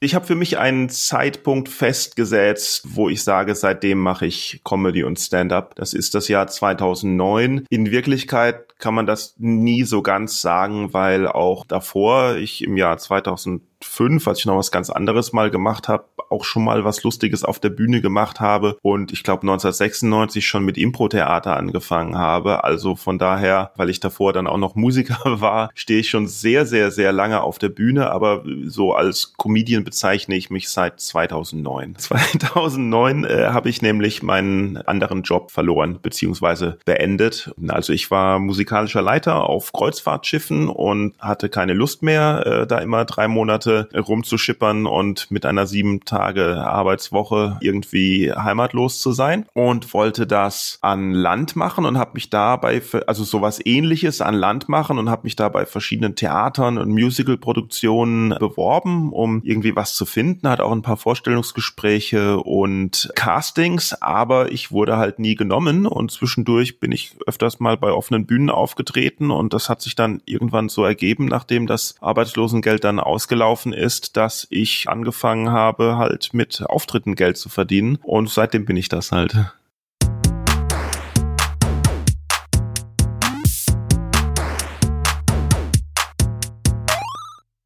Ich 0.00 0.14
habe 0.14 0.24
für 0.24 0.36
mich 0.36 0.58
einen 0.58 0.90
Zeitpunkt 0.90 1.68
festgesetzt, 1.68 2.82
wo 2.94 3.08
ich 3.08 3.24
sage, 3.24 3.56
seitdem 3.56 3.98
mache 3.98 4.26
ich 4.26 4.60
Comedy 4.62 5.02
und 5.02 5.18
Stand-up. 5.18 5.74
Das 5.74 5.92
ist 5.92 6.14
das 6.14 6.28
Jahr 6.28 6.46
2009. 6.46 7.66
In 7.68 7.90
Wirklichkeit 7.90 8.67
kann 8.78 8.94
man 8.94 9.06
das 9.06 9.34
nie 9.38 9.84
so 9.84 10.02
ganz 10.02 10.40
sagen, 10.40 10.92
weil 10.92 11.26
auch 11.26 11.64
davor 11.66 12.36
ich 12.36 12.62
im 12.62 12.76
Jahr 12.76 12.98
2000 12.98 13.62
fünf, 13.82 14.26
als 14.26 14.40
ich 14.40 14.46
noch 14.46 14.56
was 14.56 14.70
ganz 14.70 14.90
anderes 14.90 15.32
mal 15.32 15.50
gemacht 15.50 15.88
habe, 15.88 16.04
auch 16.30 16.44
schon 16.44 16.64
mal 16.64 16.84
was 16.84 17.02
Lustiges 17.02 17.44
auf 17.44 17.58
der 17.58 17.70
Bühne 17.70 18.00
gemacht 18.00 18.40
habe 18.40 18.76
und 18.82 19.12
ich 19.12 19.22
glaube 19.22 19.42
1996 19.42 20.46
schon 20.46 20.64
mit 20.64 20.76
Impro-Theater 20.76 21.56
angefangen 21.56 22.18
habe. 22.18 22.64
Also 22.64 22.96
von 22.96 23.18
daher, 23.18 23.72
weil 23.76 23.88
ich 23.88 24.00
davor 24.00 24.32
dann 24.32 24.46
auch 24.46 24.58
noch 24.58 24.74
Musiker 24.74 25.18
war, 25.40 25.70
stehe 25.74 26.00
ich 26.00 26.10
schon 26.10 26.26
sehr, 26.26 26.66
sehr, 26.66 26.90
sehr 26.90 27.12
lange 27.12 27.40
auf 27.40 27.58
der 27.58 27.70
Bühne, 27.70 28.10
aber 28.10 28.44
so 28.64 28.92
als 28.92 29.34
Comedian 29.38 29.84
bezeichne 29.84 30.36
ich 30.36 30.50
mich 30.50 30.68
seit 30.68 31.00
2009. 31.00 31.96
2009 31.96 33.24
äh, 33.24 33.46
habe 33.48 33.70
ich 33.70 33.80
nämlich 33.80 34.22
meinen 34.22 34.76
anderen 34.76 35.22
Job 35.22 35.50
verloren 35.50 35.98
beziehungsweise 36.02 36.78
beendet. 36.84 37.52
Also 37.68 37.92
ich 37.92 38.10
war 38.10 38.38
musikalischer 38.68 39.00
Leiter 39.00 39.48
auf 39.48 39.72
Kreuzfahrtschiffen 39.72 40.68
und 40.68 41.14
hatte 41.18 41.48
keine 41.48 41.72
Lust 41.72 42.02
mehr, 42.02 42.46
äh, 42.46 42.66
da 42.66 42.78
immer 42.78 43.06
drei 43.06 43.26
Monate 43.26 43.88
rumzuschippern 43.94 44.86
und 44.86 45.30
mit 45.30 45.46
einer 45.46 45.66
sieben 45.66 46.04
Tage 46.04 46.62
Arbeitswoche 46.66 47.56
irgendwie 47.62 48.30
heimatlos 48.30 49.00
zu 49.00 49.12
sein 49.12 49.46
und 49.54 49.94
wollte 49.94 50.26
das 50.26 50.78
an 50.82 51.12
Land 51.12 51.56
machen 51.56 51.86
und 51.86 51.96
habe 51.96 52.10
mich 52.14 52.28
dabei, 52.28 52.82
also 53.06 53.24
sowas 53.24 53.58
ähnliches 53.64 54.20
an 54.20 54.34
Land 54.34 54.68
machen 54.68 54.98
und 54.98 55.08
habe 55.08 55.22
mich 55.24 55.34
da 55.34 55.48
bei 55.48 55.64
verschiedenen 55.64 56.14
Theatern 56.14 56.76
und 56.76 56.90
Musicalproduktionen 56.90 58.36
beworben, 58.38 59.14
um 59.14 59.40
irgendwie 59.44 59.74
was 59.76 59.94
zu 59.94 60.04
finden, 60.04 60.46
hat 60.46 60.60
auch 60.60 60.72
ein 60.72 60.82
paar 60.82 60.98
Vorstellungsgespräche 60.98 62.36
und 62.38 63.10
Castings, 63.14 63.94
aber 64.02 64.52
ich 64.52 64.70
wurde 64.70 64.98
halt 64.98 65.20
nie 65.20 65.36
genommen 65.36 65.86
und 65.86 66.10
zwischendurch 66.10 66.80
bin 66.80 66.92
ich 66.92 67.16
öfters 67.26 67.60
mal 67.60 67.78
bei 67.78 67.92
offenen 67.92 68.26
Bühnen 68.26 68.50
aufgetreten 68.58 69.30
und 69.30 69.54
das 69.54 69.68
hat 69.68 69.80
sich 69.80 69.94
dann 69.94 70.20
irgendwann 70.26 70.68
so 70.68 70.84
ergeben, 70.84 71.26
nachdem 71.26 71.66
das 71.66 71.94
Arbeitslosengeld 72.00 72.84
dann 72.84 73.00
ausgelaufen 73.00 73.38
gelaufen 73.38 73.72
ist, 73.72 74.16
dass 74.16 74.46
ich 74.50 74.88
angefangen 74.88 75.50
habe, 75.50 75.96
halt 75.96 76.34
mit 76.34 76.62
Auftritten 76.66 77.14
Geld 77.14 77.36
zu 77.36 77.48
verdienen. 77.48 77.98
Und 78.02 78.28
seitdem 78.28 78.64
bin 78.64 78.76
ich 78.76 78.88
das 78.88 79.12
halt. 79.12 79.34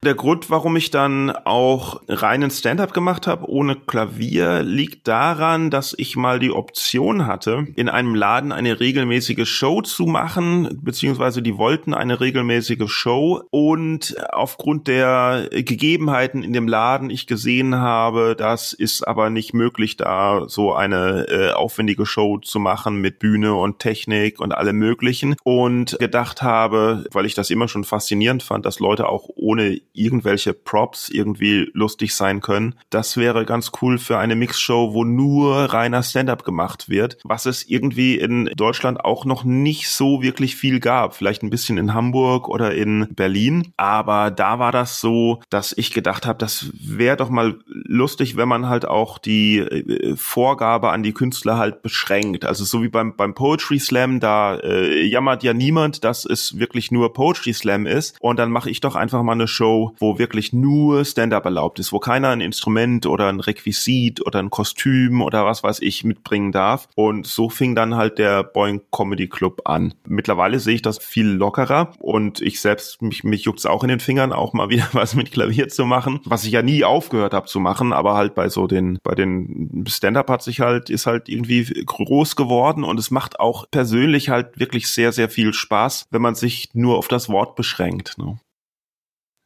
Der 0.05 0.17
Grund, 0.17 0.51
warum 0.51 0.75
ich 0.75 0.91
dann 0.91 1.31
auch 1.31 2.03
reinen 2.09 2.51
Stand-up 2.51 2.93
gemacht 2.93 3.29
habe 3.29 3.49
ohne 3.49 3.77
Klavier, 3.77 4.65
liegt 4.65 5.07
daran, 5.07 5.71
dass 5.71 5.95
ich 5.97 6.17
mal 6.17 6.41
die 6.41 6.51
Option 6.51 7.29
hatte, 7.29 7.69
in 7.77 7.89
einem 7.89 8.17
Laden 8.17 8.51
eine 8.51 8.81
regelmäßige 8.81 9.49
Show 9.49 9.81
zu 9.81 10.07
machen, 10.07 10.81
beziehungsweise 10.83 11.41
die 11.41 11.57
wollten 11.57 11.95
eine 11.95 12.19
regelmäßige 12.19 12.91
Show. 12.91 13.45
Und 13.51 14.17
aufgrund 14.33 14.89
der 14.89 15.49
Gegebenheiten 15.53 16.43
in 16.43 16.53
dem 16.53 16.67
Laden 16.67 17.09
ich 17.09 17.29
gesehen 17.29 17.77
habe, 17.77 18.35
das 18.37 18.73
ist 18.73 19.07
aber 19.07 19.31
nicht 19.31 19.55
möglich, 19.55 19.97
da 19.99 20.49
so 20.49 20.75
eine 20.75 21.29
äh, 21.29 21.53
aufwendige 21.53 22.07
Show 22.07 22.39
zu 22.39 22.59
machen 22.59 22.97
mit 22.97 23.21
Bühne 23.21 23.55
und 23.55 23.79
Technik 23.79 24.41
und 24.41 24.51
allem 24.51 24.79
möglichen. 24.79 25.37
Und 25.45 25.97
gedacht 26.01 26.43
habe, 26.43 27.05
weil 27.13 27.25
ich 27.25 27.35
das 27.35 27.51
immer 27.51 27.69
schon 27.69 27.85
faszinierend 27.85 28.43
fand, 28.43 28.67
dass 28.67 28.81
Leute 28.81 29.09
auch 29.09 29.29
ohne 29.37 29.81
irgendwelche 29.93 30.53
Props 30.53 31.09
irgendwie 31.09 31.71
lustig 31.75 32.15
sein 32.15 32.41
können. 32.41 32.75
Das 32.91 33.17
wäre 33.17 33.45
ganz 33.45 33.73
cool 33.81 33.99
für 33.99 34.19
eine 34.19 34.37
Mixshow, 34.37 34.95
wo 34.95 35.05
nur 35.05 35.57
reiner 35.73 36.03
Stand-up 36.03 36.45
gemacht 36.45 36.89
wird, 36.89 37.19
was 37.25 37.47
es 37.47 37.69
irgendwie 37.69 38.17
in 38.17 38.47
Deutschland 38.57 39.05
auch 39.05 39.25
noch 39.25 39.45
nicht 39.45 39.89
so 39.89 40.23
wirklich 40.23 40.57
viel 40.57 40.81
gab. 40.81 41.15
Vielleicht 41.15 41.43
ein 41.43 41.51
bisschen 41.51 41.79
in 41.79 41.95
Hamburg 41.95 42.49
oder 42.49 42.75
in 42.75 43.09
Berlin, 43.15 43.73
aber 43.77 44.31
da 44.31 44.59
war 44.59 44.73
das 44.73 45.01
so, 45.01 45.41
dass 45.51 45.73
ich 45.77 45.93
gedacht 45.93 46.27
habe, 46.27 46.39
das 46.39 46.71
wäre 46.75 47.17
doch 47.17 47.31
mal 47.31 47.59
lustig, 47.67 48.37
wenn 48.37 48.49
man 48.49 48.69
halt 48.69 48.87
auch 48.87 49.19
die 49.19 49.59
äh, 49.59 50.17
Vorgabe 50.17 50.91
an 50.91 51.03
die 51.03 51.13
Künstler 51.13 51.59
halt 51.59 51.83
beschränkt. 51.83 52.45
Also 52.45 52.65
so 52.65 52.83
wie 52.83 52.89
beim 52.89 53.17
beim 53.17 53.35
Poetry 53.35 53.79
Slam, 53.79 54.21
da 54.21 54.57
äh, 54.57 55.03
jammert 55.05 55.43
ja 55.43 55.53
niemand, 55.53 56.05
dass 56.05 56.25
es 56.25 56.59
wirklich 56.59 56.91
nur 56.91 57.13
Poetry 57.13 57.53
Slam 57.53 57.87
ist 57.87 58.17
und 58.21 58.39
dann 58.39 58.51
mache 58.51 58.71
ich 58.71 58.81
doch 58.81 58.97
einfach 58.97 59.23
mal 59.23 59.33
eine 59.33 59.49
Show, 59.49 59.82
wo 59.99 60.19
wirklich 60.19 60.53
nur 60.53 61.05
Stand-up 61.05 61.45
erlaubt 61.45 61.79
ist, 61.79 61.93
wo 61.93 61.99
keiner 61.99 62.29
ein 62.29 62.41
Instrument 62.41 63.07
oder 63.07 63.29
ein 63.29 63.41
Requisit 63.41 64.25
oder 64.25 64.39
ein 64.39 64.51
Kostüm 64.51 65.23
oder 65.23 65.45
was 65.45 65.63
weiß 65.63 65.81
ich 65.81 66.05
mitbringen 66.05 66.53
darf. 66.53 66.89
Und 66.95 67.27
so 67.27 67.49
fing 67.49 67.75
dann 67.75 67.97
halt 67.97 68.19
der 68.19 68.45
Boeing 68.45 68.83
Comedy 68.91 69.29
Club 69.29 69.63
an. 69.65 69.95
Mittlerweile 70.07 70.59
sehe 70.59 70.75
ich 70.75 70.83
das 70.83 70.99
viel 70.99 71.27
lockerer 71.27 71.93
und 71.99 72.41
ich 72.41 72.61
selbst, 72.61 73.03
mich, 73.03 73.25
mich 73.25 73.45
juckt's 73.45 73.67
auch 73.67 73.83
in 73.83 73.89
den 73.89 74.01
Fingern, 74.01 74.33
auch 74.33 74.53
mal 74.53 74.69
wieder 74.69 74.89
was 74.93 75.15
mit 75.15 75.33
Klavier 75.33 75.69
zu 75.69 75.85
machen, 75.85 76.21
was 76.25 76.45
ich 76.45 76.53
ja 76.53 76.63
nie 76.63 76.85
aufgehört 76.85 77.35
habe 77.35 77.47
zu 77.47 77.61
machen, 77.61 77.93
aber 77.93 78.15
halt 78.15 78.35
bei 78.35 78.49
so 78.49 78.67
den, 78.67 78.99
bei 79.03 79.15
den 79.15 79.85
Stand-up 79.89 80.29
hat 80.31 80.43
sich 80.43 80.61
halt, 80.61 80.91
ist 80.91 81.07
halt 81.07 81.29
irgendwie 81.29 81.65
groß 81.85 82.37
geworden 82.37 82.85
und 82.85 82.99
es 82.99 83.11
macht 83.11 83.41
auch 83.41 83.67
persönlich 83.71 84.29
halt 84.29 84.59
wirklich 84.59 84.89
sehr, 84.89 85.13
sehr 85.13 85.29
viel 85.29 85.53
Spaß, 85.53 86.07
wenn 86.11 86.23
man 86.23 86.35
sich 86.35 86.71
nur 86.75 86.99
auf 86.99 87.09
das 87.09 87.29
Wort 87.29 87.57
beschränkt. 87.57 88.19
Ne? 88.19 88.39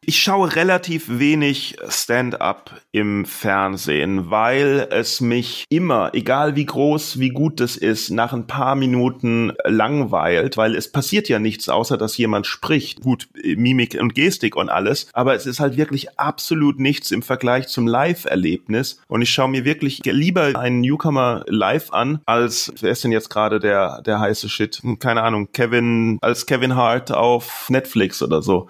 Ich 0.09 0.23
schaue 0.23 0.55
relativ 0.55 1.19
wenig 1.19 1.79
Stand-up 1.89 2.81
im 2.93 3.25
Fernsehen, 3.25 4.31
weil 4.31 4.87
es 4.93 5.21
mich 5.21 5.65
immer, 5.69 6.11
egal 6.15 6.55
wie 6.55 6.65
groß, 6.65 7.19
wie 7.19 7.31
gut 7.31 7.59
das 7.59 7.77
ist, 7.77 8.11
nach 8.11 8.33
ein 8.33 8.47
paar 8.47 8.77
Minuten 8.77 9.53
langweilt, 9.65 10.57
weil 10.57 10.77
es 10.77 10.93
passiert 10.93 11.29
ja 11.29 11.41
nichts, 11.41 11.69
außer 11.69 11.99
dass 11.99 12.17
jemand 12.19 12.47
spricht. 12.47 13.01
Gut, 13.01 13.27
Mimik 13.43 13.99
und 14.01 14.15
Gestik 14.15 14.55
und 14.55 14.69
alles, 14.69 15.09
aber 15.13 15.35
es 15.35 15.45
ist 15.45 15.59
halt 15.59 15.77
wirklich 15.77 16.17
absolut 16.21 16.79
nichts 16.79 17.11
im 17.11 17.23
Vergleich 17.23 17.67
zum 17.67 17.89
Live-Erlebnis. 17.89 19.03
Und 19.09 19.23
ich 19.23 19.31
schaue 19.31 19.49
mir 19.49 19.65
wirklich 19.65 20.03
lieber 20.05 20.57
einen 20.57 20.83
Newcomer 20.83 21.43
live 21.49 21.93
an, 21.93 22.21
als, 22.27 22.73
wer 22.79 22.93
ist 22.93 23.03
denn 23.03 23.11
jetzt 23.11 23.29
gerade 23.29 23.59
der, 23.59 24.03
der 24.03 24.21
heiße 24.21 24.49
Shit? 24.49 24.81
Keine 25.01 25.25
Ahnung, 25.25 25.49
Kevin, 25.51 26.19
als 26.23 26.47
Kevin 26.47 26.77
Hart 26.77 27.11
auf 27.11 27.67
Netflix 27.71 28.23
oder 28.23 28.41
so. 28.41 28.69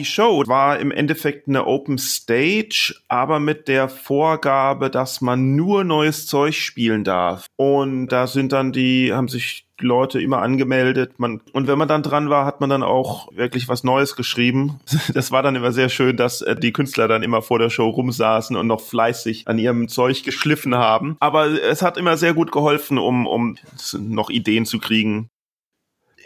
Die 0.00 0.06
Show 0.06 0.44
war 0.46 0.78
im 0.78 0.92
Endeffekt 0.92 1.46
eine 1.46 1.66
Open 1.66 1.98
Stage, 1.98 2.94
aber 3.08 3.38
mit 3.38 3.68
der 3.68 3.90
Vorgabe, 3.90 4.88
dass 4.88 5.20
man 5.20 5.56
nur 5.56 5.84
neues 5.84 6.26
Zeug 6.26 6.54
spielen 6.54 7.04
darf. 7.04 7.44
Und 7.56 8.06
da 8.06 8.26
sind 8.26 8.52
dann 8.52 8.72
die, 8.72 9.12
haben 9.12 9.28
sich 9.28 9.66
Leute 9.78 10.18
immer 10.18 10.40
angemeldet. 10.40 11.18
Man, 11.18 11.42
und 11.52 11.66
wenn 11.66 11.76
man 11.76 11.86
dann 11.86 12.02
dran 12.02 12.30
war, 12.30 12.46
hat 12.46 12.62
man 12.62 12.70
dann 12.70 12.82
auch 12.82 13.28
wirklich 13.34 13.68
was 13.68 13.84
Neues 13.84 14.16
geschrieben. 14.16 14.80
Das 15.12 15.32
war 15.32 15.42
dann 15.42 15.56
immer 15.56 15.72
sehr 15.72 15.90
schön, 15.90 16.16
dass 16.16 16.40
äh, 16.40 16.56
die 16.56 16.72
Künstler 16.72 17.06
dann 17.06 17.22
immer 17.22 17.42
vor 17.42 17.58
der 17.58 17.68
Show 17.68 17.90
rumsaßen 17.90 18.56
und 18.56 18.66
noch 18.66 18.80
fleißig 18.80 19.48
an 19.48 19.58
ihrem 19.58 19.88
Zeug 19.88 20.22
geschliffen 20.24 20.74
haben. 20.74 21.18
Aber 21.20 21.46
es 21.62 21.82
hat 21.82 21.98
immer 21.98 22.16
sehr 22.16 22.32
gut 22.32 22.52
geholfen, 22.52 22.96
um, 22.96 23.26
um 23.26 23.56
noch 23.98 24.30
Ideen 24.30 24.64
zu 24.64 24.78
kriegen 24.78 25.28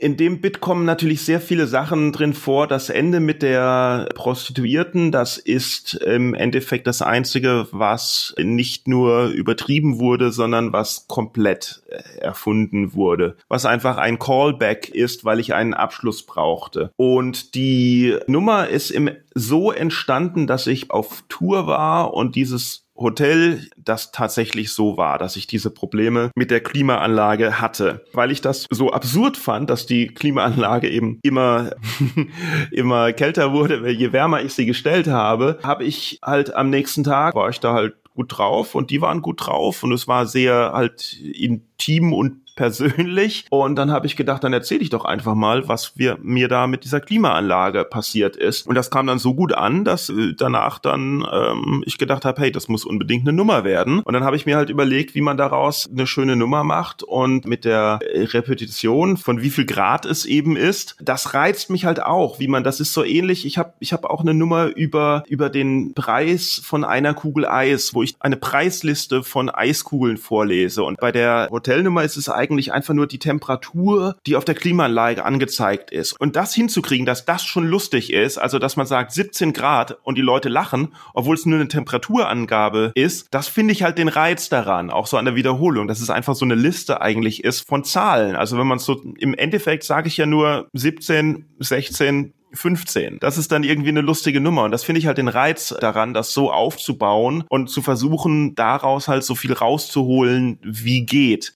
in 0.04 0.18
dem 0.18 0.42
Bit 0.42 0.60
kommen 0.60 0.84
natürlich 0.84 1.22
sehr 1.22 1.40
viele 1.40 1.66
Sachen 1.66 2.12
drin 2.12 2.34
vor. 2.34 2.66
Das 2.66 2.90
Ende 2.90 3.20
mit 3.20 3.40
der 3.40 4.06
Prostituierten, 4.14 5.12
das 5.12 5.38
ist 5.38 5.94
im 5.94 6.34
Endeffekt 6.34 6.86
das 6.86 7.00
Einzige, 7.00 7.68
was 7.70 8.34
nicht 8.36 8.86
nur 8.86 9.28
übertrieben 9.28 9.98
wurde, 9.98 10.30
sondern 10.30 10.74
was 10.74 11.08
komplett 11.08 11.84
äh, 11.88 12.18
erfunden 12.18 12.92
wurde. 12.92 13.38
Was 13.48 13.64
einfach 13.64 13.96
ein 13.96 14.18
Callback 14.18 14.90
ist, 14.90 15.24
weil 15.24 15.40
ich 15.40 15.54
einen 15.54 15.72
Abschluss 15.72 16.22
brauchte. 16.22 16.90
Und 16.96 17.54
die 17.54 18.18
Nummer 18.26 18.68
ist 18.68 18.90
im, 18.90 19.08
so 19.34 19.72
entstanden, 19.72 20.46
dass 20.46 20.66
ich 20.66 20.90
auf 20.90 21.24
Tour 21.30 21.66
war 21.66 22.12
und 22.12 22.36
dieses 22.36 22.83
Hotel, 22.96 23.68
das 23.76 24.12
tatsächlich 24.12 24.72
so 24.72 24.96
war, 24.96 25.18
dass 25.18 25.36
ich 25.36 25.46
diese 25.46 25.70
Probleme 25.70 26.30
mit 26.34 26.50
der 26.50 26.60
Klimaanlage 26.60 27.60
hatte. 27.60 28.04
Weil 28.12 28.30
ich 28.30 28.40
das 28.40 28.66
so 28.70 28.92
absurd 28.92 29.36
fand, 29.36 29.68
dass 29.70 29.86
die 29.86 30.08
Klimaanlage 30.08 30.88
eben 30.88 31.18
immer, 31.22 31.72
immer 32.70 33.12
kälter 33.12 33.52
wurde, 33.52 33.90
je 33.90 34.12
wärmer 34.12 34.42
ich 34.42 34.54
sie 34.54 34.66
gestellt 34.66 35.08
habe, 35.08 35.58
habe 35.62 35.84
ich 35.84 36.18
halt 36.22 36.54
am 36.54 36.70
nächsten 36.70 37.04
Tag, 37.04 37.34
war 37.34 37.48
ich 37.48 37.60
da 37.60 37.74
halt 37.74 37.94
gut 38.14 38.38
drauf 38.38 38.74
und 38.74 38.90
die 38.90 39.00
waren 39.00 39.22
gut 39.22 39.44
drauf 39.46 39.82
und 39.82 39.92
es 39.92 40.06
war 40.06 40.26
sehr 40.26 40.72
halt 40.72 41.14
intim 41.20 42.12
und 42.12 42.43
persönlich. 42.54 43.46
Und 43.50 43.76
dann 43.76 43.90
habe 43.90 44.06
ich 44.06 44.16
gedacht, 44.16 44.44
dann 44.44 44.52
erzähle 44.52 44.80
ich 44.80 44.90
doch 44.90 45.04
einfach 45.04 45.34
mal, 45.34 45.68
was 45.68 45.96
wir, 45.96 46.18
mir 46.22 46.48
da 46.48 46.66
mit 46.66 46.84
dieser 46.84 47.00
Klimaanlage 47.00 47.84
passiert 47.84 48.36
ist. 48.36 48.66
Und 48.66 48.74
das 48.74 48.90
kam 48.90 49.06
dann 49.06 49.18
so 49.18 49.34
gut 49.34 49.52
an, 49.52 49.84
dass 49.84 50.08
äh, 50.08 50.34
danach 50.36 50.78
dann 50.78 51.26
ähm, 51.30 51.82
ich 51.86 51.98
gedacht 51.98 52.24
habe, 52.24 52.40
hey, 52.40 52.52
das 52.52 52.68
muss 52.68 52.84
unbedingt 52.84 53.26
eine 53.26 53.36
Nummer 53.36 53.64
werden. 53.64 54.00
Und 54.00 54.14
dann 54.14 54.24
habe 54.24 54.36
ich 54.36 54.46
mir 54.46 54.56
halt 54.56 54.70
überlegt, 54.70 55.14
wie 55.14 55.20
man 55.20 55.36
daraus 55.36 55.88
eine 55.90 56.06
schöne 56.06 56.36
Nummer 56.36 56.64
macht 56.64 57.02
und 57.02 57.46
mit 57.46 57.64
der 57.64 58.00
äh, 58.02 58.24
Repetition 58.24 59.16
von 59.16 59.42
wie 59.42 59.50
viel 59.50 59.66
Grad 59.66 60.04
es 60.04 60.24
eben 60.24 60.56
ist, 60.56 60.96
das 61.00 61.34
reizt 61.34 61.70
mich 61.70 61.84
halt 61.84 62.02
auch, 62.02 62.38
wie 62.38 62.48
man 62.48 62.64
das 62.64 62.80
ist 62.80 62.92
so 62.92 63.04
ähnlich. 63.04 63.46
Ich 63.46 63.58
habe 63.58 63.72
ich 63.80 63.92
habe 63.92 64.10
auch 64.10 64.20
eine 64.20 64.34
Nummer 64.34 64.66
über 64.76 65.24
über 65.28 65.50
den 65.50 65.94
Preis 65.94 66.60
von 66.64 66.84
einer 66.84 67.14
Kugel 67.14 67.46
Eis, 67.46 67.94
wo 67.94 68.02
ich 68.02 68.14
eine 68.20 68.36
Preisliste 68.36 69.22
von 69.22 69.50
Eiskugeln 69.50 70.16
vorlese 70.16 70.82
und 70.82 71.00
bei 71.00 71.12
der 71.12 71.48
Hotelnummer 71.50 72.02
ist 72.04 72.16
es 72.16 72.28
eigentlich 72.44 72.72
einfach 72.72 72.94
nur 72.94 73.06
die 73.06 73.18
Temperatur, 73.18 74.16
die 74.26 74.36
auf 74.36 74.44
der 74.44 74.54
Klimaanlage 74.54 75.24
angezeigt 75.24 75.90
ist. 75.90 76.12
Und 76.20 76.36
das 76.36 76.54
hinzukriegen, 76.54 77.06
dass 77.06 77.24
das 77.24 77.44
schon 77.44 77.66
lustig 77.66 78.12
ist, 78.12 78.38
also 78.38 78.58
dass 78.58 78.76
man 78.76 78.86
sagt 78.86 79.12
17 79.12 79.52
Grad 79.52 79.98
und 80.02 80.16
die 80.16 80.22
Leute 80.22 80.48
lachen, 80.48 80.94
obwohl 81.14 81.34
es 81.34 81.46
nur 81.46 81.58
eine 81.58 81.68
Temperaturangabe 81.68 82.92
ist, 82.94 83.26
das 83.30 83.48
finde 83.48 83.72
ich 83.72 83.82
halt 83.82 83.98
den 83.98 84.08
Reiz 84.08 84.48
daran, 84.48 84.90
auch 84.90 85.06
so 85.06 85.16
an 85.16 85.24
der 85.24 85.34
Wiederholung, 85.34 85.88
dass 85.88 86.00
es 86.00 86.10
einfach 86.10 86.34
so 86.34 86.44
eine 86.44 86.54
Liste 86.54 87.00
eigentlich 87.00 87.42
ist 87.44 87.66
von 87.66 87.84
Zahlen. 87.84 88.36
Also 88.36 88.58
wenn 88.58 88.66
man 88.66 88.78
so 88.78 89.00
im 89.18 89.34
Endeffekt 89.34 89.84
sage 89.84 90.08
ich 90.08 90.16
ja 90.16 90.26
nur 90.26 90.68
17, 90.74 91.46
16, 91.58 92.34
15. 92.54 93.18
Das 93.20 93.38
ist 93.38 93.52
dann 93.52 93.64
irgendwie 93.64 93.90
eine 93.90 94.00
lustige 94.00 94.40
Nummer. 94.40 94.64
Und 94.64 94.70
das 94.70 94.84
finde 94.84 95.00
ich 95.00 95.06
halt 95.06 95.18
den 95.18 95.28
Reiz 95.28 95.74
daran, 95.80 96.14
das 96.14 96.32
so 96.32 96.52
aufzubauen 96.52 97.44
und 97.48 97.68
zu 97.68 97.82
versuchen, 97.82 98.54
daraus 98.54 99.08
halt 99.08 99.24
so 99.24 99.34
viel 99.34 99.52
rauszuholen, 99.52 100.58
wie 100.62 101.04
geht. 101.04 101.54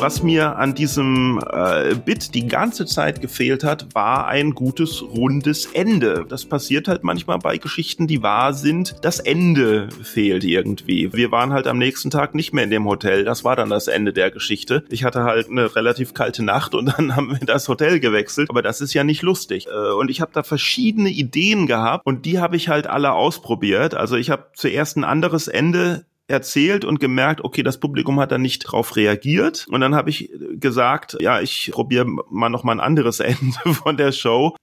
Was 0.00 0.22
mir 0.22 0.56
an 0.56 0.74
diesem 0.74 1.40
äh, 1.50 1.94
Bit 1.96 2.34
die 2.34 2.46
ganze 2.46 2.86
Zeit 2.86 3.20
gefehlt 3.20 3.64
hat, 3.64 3.94
war 3.94 4.28
ein 4.28 4.52
gutes, 4.52 5.02
rundes 5.02 5.66
Ende. 5.66 6.24
Das 6.28 6.44
passiert 6.44 6.86
halt 6.86 7.02
manchmal 7.02 7.38
bei 7.38 7.58
Geschichten, 7.58 8.06
die 8.06 8.22
wahr 8.22 8.54
sind. 8.54 8.94
Das 9.02 9.18
Ende 9.18 9.88
fehlt 10.02 10.44
irgendwie. 10.44 11.12
Wir 11.12 11.32
waren 11.32 11.52
halt 11.52 11.66
am 11.66 11.78
nächsten 11.78 12.10
Tag 12.10 12.36
nicht 12.36 12.52
mehr 12.52 12.62
in 12.62 12.70
dem 12.70 12.84
Hotel. 12.84 13.24
Das 13.24 13.42
war 13.42 13.56
dann 13.56 13.70
das 13.70 13.88
Ende 13.88 14.12
der 14.12 14.30
Geschichte. 14.30 14.84
Ich 14.88 15.02
hatte 15.02 15.24
halt 15.24 15.50
eine 15.50 15.74
relativ 15.74 16.14
kalte 16.14 16.44
Nacht 16.44 16.76
und 16.76 16.86
dann 16.96 17.16
haben 17.16 17.30
wir 17.30 17.44
das 17.44 17.68
Hotel 17.68 17.98
gewechselt. 17.98 18.50
Aber 18.50 18.62
das 18.62 18.80
ist 18.80 18.94
ja 18.94 19.02
nicht 19.02 19.22
lustig. 19.22 19.66
Äh, 19.66 19.92
und 19.92 20.10
ich 20.10 20.20
habe 20.20 20.30
da 20.32 20.44
verschiedene 20.44 21.10
Ideen 21.10 21.66
gehabt 21.66 22.06
und 22.06 22.24
die 22.24 22.38
habe 22.38 22.56
ich 22.56 22.68
halt 22.68 22.86
alle 22.86 23.12
ausprobiert. 23.12 23.94
Also 23.94 24.16
ich 24.16 24.30
habe 24.30 24.46
zuerst 24.54 24.96
ein 24.96 25.04
anderes 25.04 25.48
Ende 25.48 26.04
erzählt 26.28 26.84
und 26.84 27.00
gemerkt, 27.00 27.42
okay, 27.42 27.62
das 27.62 27.80
Publikum 27.80 28.20
hat 28.20 28.30
da 28.30 28.38
nicht 28.38 28.60
drauf 28.60 28.96
reagiert. 28.96 29.66
Und 29.70 29.80
dann 29.80 29.94
habe 29.94 30.10
ich 30.10 30.30
gesagt, 30.52 31.16
ja, 31.20 31.40
ich 31.40 31.70
probiere 31.72 32.06
mal 32.30 32.50
noch 32.50 32.64
mal 32.64 32.72
ein 32.72 32.80
anderes 32.80 33.20
Ende 33.20 33.74
von 33.74 33.96
der 33.96 34.12
Show 34.12 34.54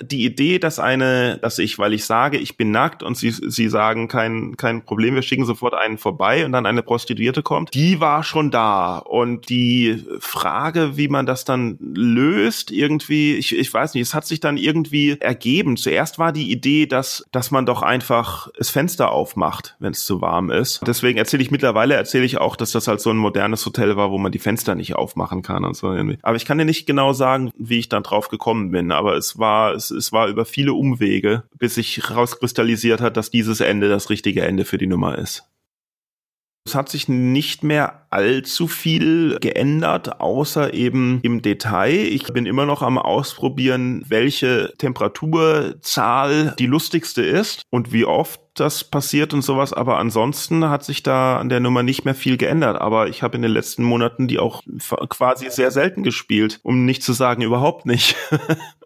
die 0.00 0.24
Idee, 0.24 0.58
dass 0.58 0.78
eine, 0.78 1.38
dass 1.38 1.58
ich, 1.58 1.78
weil 1.78 1.92
ich 1.92 2.04
sage, 2.04 2.38
ich 2.38 2.56
bin 2.56 2.70
nackt 2.70 3.02
und 3.02 3.16
sie, 3.16 3.30
sie 3.30 3.68
sagen, 3.68 4.08
kein, 4.08 4.56
kein 4.56 4.84
Problem, 4.84 5.14
wir 5.14 5.22
schicken 5.22 5.44
sofort 5.44 5.74
einen 5.74 5.98
vorbei 5.98 6.44
und 6.46 6.52
dann 6.52 6.66
eine 6.66 6.82
Prostituierte 6.82 7.42
kommt, 7.42 7.74
die 7.74 8.00
war 8.00 8.24
schon 8.24 8.50
da. 8.50 8.98
Und 8.98 9.48
die 9.48 10.02
Frage, 10.18 10.96
wie 10.96 11.08
man 11.08 11.26
das 11.26 11.44
dann 11.44 11.78
löst, 11.80 12.70
irgendwie, 12.70 13.34
ich, 13.34 13.56
ich 13.56 13.72
weiß 13.72 13.94
nicht, 13.94 14.02
es 14.02 14.14
hat 14.14 14.26
sich 14.26 14.40
dann 14.40 14.56
irgendwie 14.56 15.16
ergeben. 15.20 15.76
Zuerst 15.76 16.18
war 16.18 16.32
die 16.32 16.50
Idee, 16.50 16.86
dass, 16.86 17.24
dass 17.30 17.50
man 17.50 17.66
doch 17.66 17.82
einfach 17.82 18.48
das 18.56 18.70
Fenster 18.70 19.10
aufmacht, 19.10 19.76
wenn 19.78 19.92
es 19.92 20.04
zu 20.04 20.20
warm 20.20 20.50
ist. 20.50 20.80
Deswegen 20.86 21.18
erzähle 21.18 21.42
ich 21.42 21.50
mittlerweile, 21.50 21.94
erzähle 21.94 22.24
ich 22.24 22.38
auch, 22.38 22.56
dass 22.56 22.72
das 22.72 22.88
halt 22.88 23.00
so 23.00 23.10
ein 23.10 23.16
modernes 23.18 23.64
Hotel 23.66 23.96
war, 23.96 24.10
wo 24.10 24.18
man 24.18 24.32
die 24.32 24.38
Fenster 24.38 24.74
nicht 24.74 24.96
aufmachen 24.96 25.42
kann 25.42 25.64
und 25.64 25.76
so 25.76 25.92
irgendwie. 25.92 26.18
Aber 26.22 26.36
ich 26.36 26.46
kann 26.46 26.58
dir 26.58 26.64
nicht 26.64 26.86
genau 26.86 27.12
sagen, 27.12 27.50
wie 27.56 27.78
ich 27.78 27.88
dann 27.88 28.02
drauf 28.02 28.28
gekommen 28.28 28.70
bin, 28.70 28.90
aber 28.90 29.16
es 29.16 29.38
war, 29.38 29.74
es 29.74 29.91
es 29.92 30.12
war 30.12 30.28
über 30.28 30.44
viele 30.44 30.74
Umwege, 30.74 31.44
bis 31.58 31.76
sich 31.76 32.08
herauskristallisiert 32.08 33.00
hat, 33.00 33.16
dass 33.16 33.30
dieses 33.30 33.60
Ende 33.60 33.88
das 33.88 34.10
richtige 34.10 34.42
Ende 34.42 34.64
für 34.64 34.78
die 34.78 34.86
Nummer 34.86 35.18
ist. 35.18 35.44
Es 36.64 36.76
hat 36.76 36.88
sich 36.88 37.08
nicht 37.08 37.64
mehr 37.64 38.06
allzu 38.10 38.68
viel 38.68 39.36
geändert, 39.40 40.20
außer 40.20 40.72
eben 40.72 41.18
im 41.22 41.42
Detail. 41.42 41.92
Ich 41.92 42.24
bin 42.32 42.46
immer 42.46 42.66
noch 42.66 42.82
am 42.82 42.98
Ausprobieren, 42.98 44.04
welche 44.06 44.72
Temperaturzahl 44.78 46.54
die 46.58 46.66
lustigste 46.66 47.22
ist 47.22 47.62
und 47.70 47.92
wie 47.92 48.04
oft 48.04 48.40
das 48.54 48.84
passiert 48.84 49.34
und 49.34 49.42
sowas. 49.42 49.72
Aber 49.72 49.98
ansonsten 49.98 50.68
hat 50.68 50.84
sich 50.84 51.02
da 51.02 51.38
an 51.38 51.48
der 51.48 51.58
Nummer 51.58 51.82
nicht 51.82 52.04
mehr 52.04 52.14
viel 52.14 52.36
geändert. 52.36 52.80
Aber 52.80 53.08
ich 53.08 53.24
habe 53.24 53.34
in 53.34 53.42
den 53.42 53.50
letzten 53.50 53.82
Monaten 53.82 54.28
die 54.28 54.38
auch 54.38 54.62
quasi 55.08 55.50
sehr 55.50 55.72
selten 55.72 56.04
gespielt, 56.04 56.60
um 56.62 56.84
nicht 56.84 57.02
zu 57.02 57.12
sagen 57.12 57.42
überhaupt 57.42 57.86
nicht. 57.86 58.14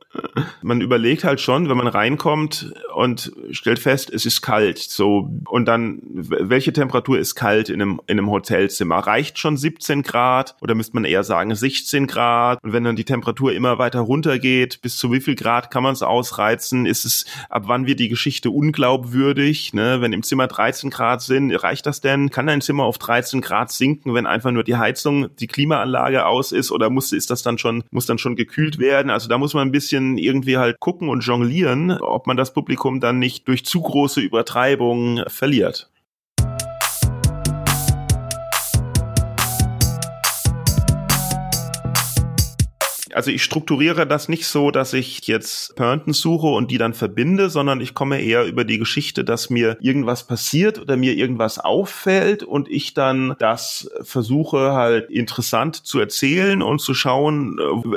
man 0.63 0.81
überlegt 0.81 1.25
halt 1.25 1.41
schon, 1.41 1.69
wenn 1.69 1.77
man 1.77 1.87
reinkommt 1.87 2.73
und 2.95 3.33
stellt 3.51 3.79
fest, 3.79 4.11
es 4.13 4.27
ist 4.27 4.43
kalt, 4.43 4.79
so 4.79 5.31
und 5.49 5.67
dann 5.67 6.01
welche 6.05 6.73
Temperatur 6.73 7.19
ist 7.19 7.35
kalt 7.35 7.69
in 7.69 7.81
einem 7.81 8.01
in 8.07 8.19
einem 8.19 8.31
Hotelzimmer? 8.31 8.99
Reicht 8.99 9.39
schon 9.39 9.57
17 9.57 10.03
Grad 10.03 10.57
oder 10.61 10.75
müsste 10.75 10.95
man 10.95 11.05
eher 11.05 11.25
sagen 11.25 11.55
16 11.55 12.07
Grad? 12.07 12.63
Und 12.63 12.73
wenn 12.73 12.85
dann 12.85 12.97
die 12.97 13.05
Temperatur 13.05 13.53
immer 13.53 13.79
weiter 13.79 14.01
runtergeht, 14.01 14.81
bis 14.83 14.97
zu 14.97 15.13
wie 15.13 15.21
viel 15.21 15.35
Grad 15.35 15.71
kann 15.71 15.83
man 15.83 15.93
es 15.93 16.03
ausreizen? 16.03 16.87
Ist 16.87 17.05
es 17.05 17.27
ab 17.49 17.65
wann 17.67 17.87
wird 17.87 18.01
die 18.01 18.09
Geschichte 18.09 18.51
unglaubwürdig? 18.51 19.73
Ne? 19.75 20.01
Wenn 20.01 20.13
im 20.13 20.23
Zimmer 20.23 20.47
13 20.47 20.91
Grad 20.91 21.23
sind, 21.23 21.53
reicht 21.53 21.87
das 21.87 22.01
denn? 22.01 22.31
Kann 22.31 22.49
ein 22.49 22.61
Zimmer 22.61 22.85
auf 22.85 22.99
13 22.99 23.41
Grad 23.41 23.71
sinken, 23.71 24.15
wenn 24.15 24.27
einfach 24.27 24.51
nur 24.51 24.65
die 24.65 24.77
Heizung, 24.77 25.29
die 25.37 25.47
Klimaanlage 25.47 26.27
aus 26.27 26.53
ist 26.53 26.71
oder 26.71 26.91
muss 26.91 27.13
ist 27.13 27.31
das 27.31 27.43
dann 27.43 27.59
schon 27.59 27.85
muss 27.91 28.07
dann 28.07 28.19
schon 28.19 28.37
gekühlt 28.37 28.79
werden? 28.79 29.11
Also 29.11 29.29
da 29.29 29.39
muss 29.39 29.55
man 29.55 29.69
ein 29.69 29.73
bisschen 29.73 30.06
irgendwie 30.17 30.57
halt 30.57 30.81
gucken 30.81 31.09
und 31.09 31.21
jonglieren, 31.21 31.91
ob 31.91 32.27
man 32.27 32.37
das 32.37 32.53
Publikum 32.53 33.01
dann 33.01 33.19
nicht 33.19 33.49
durch 33.49 33.65
zu 33.65 33.81
große 33.81 34.21
Übertreibung 34.21 35.23
verliert. 35.27 35.91
Also 43.17 43.31
ich 43.31 43.43
strukturiere 43.43 44.07
das 44.07 44.29
nicht 44.29 44.47
so, 44.47 44.71
dass 44.71 44.93
ich 44.93 45.27
jetzt 45.27 45.75
Pörnten 45.75 46.13
suche 46.13 46.49
und 46.49 46.71
die 46.71 46.77
dann 46.77 46.93
verbinde, 46.93 47.49
sondern 47.49 47.81
ich 47.81 47.95
komme 47.95 48.21
eher 48.21 48.45
über 48.45 48.65
die 48.65 48.79
Geschichte, 48.79 49.25
dass 49.25 49.49
mir 49.49 49.79
irgendwas 49.81 50.27
passiert 50.27 50.79
oder 50.79 50.99
mir 50.99 51.15
irgendwas 51.15 51.59
auffällt 51.59 52.43
und 52.43 52.71
ich 52.71 52.93
dann 52.93 53.35
das 53.39 53.91
versuche 54.03 54.73
halt 54.73 55.11
interessant 55.11 55.77
zu 55.77 55.99
erzählen 55.99 56.61
und 56.61 56.83
zu 56.83 56.93
schauen, 56.93 57.57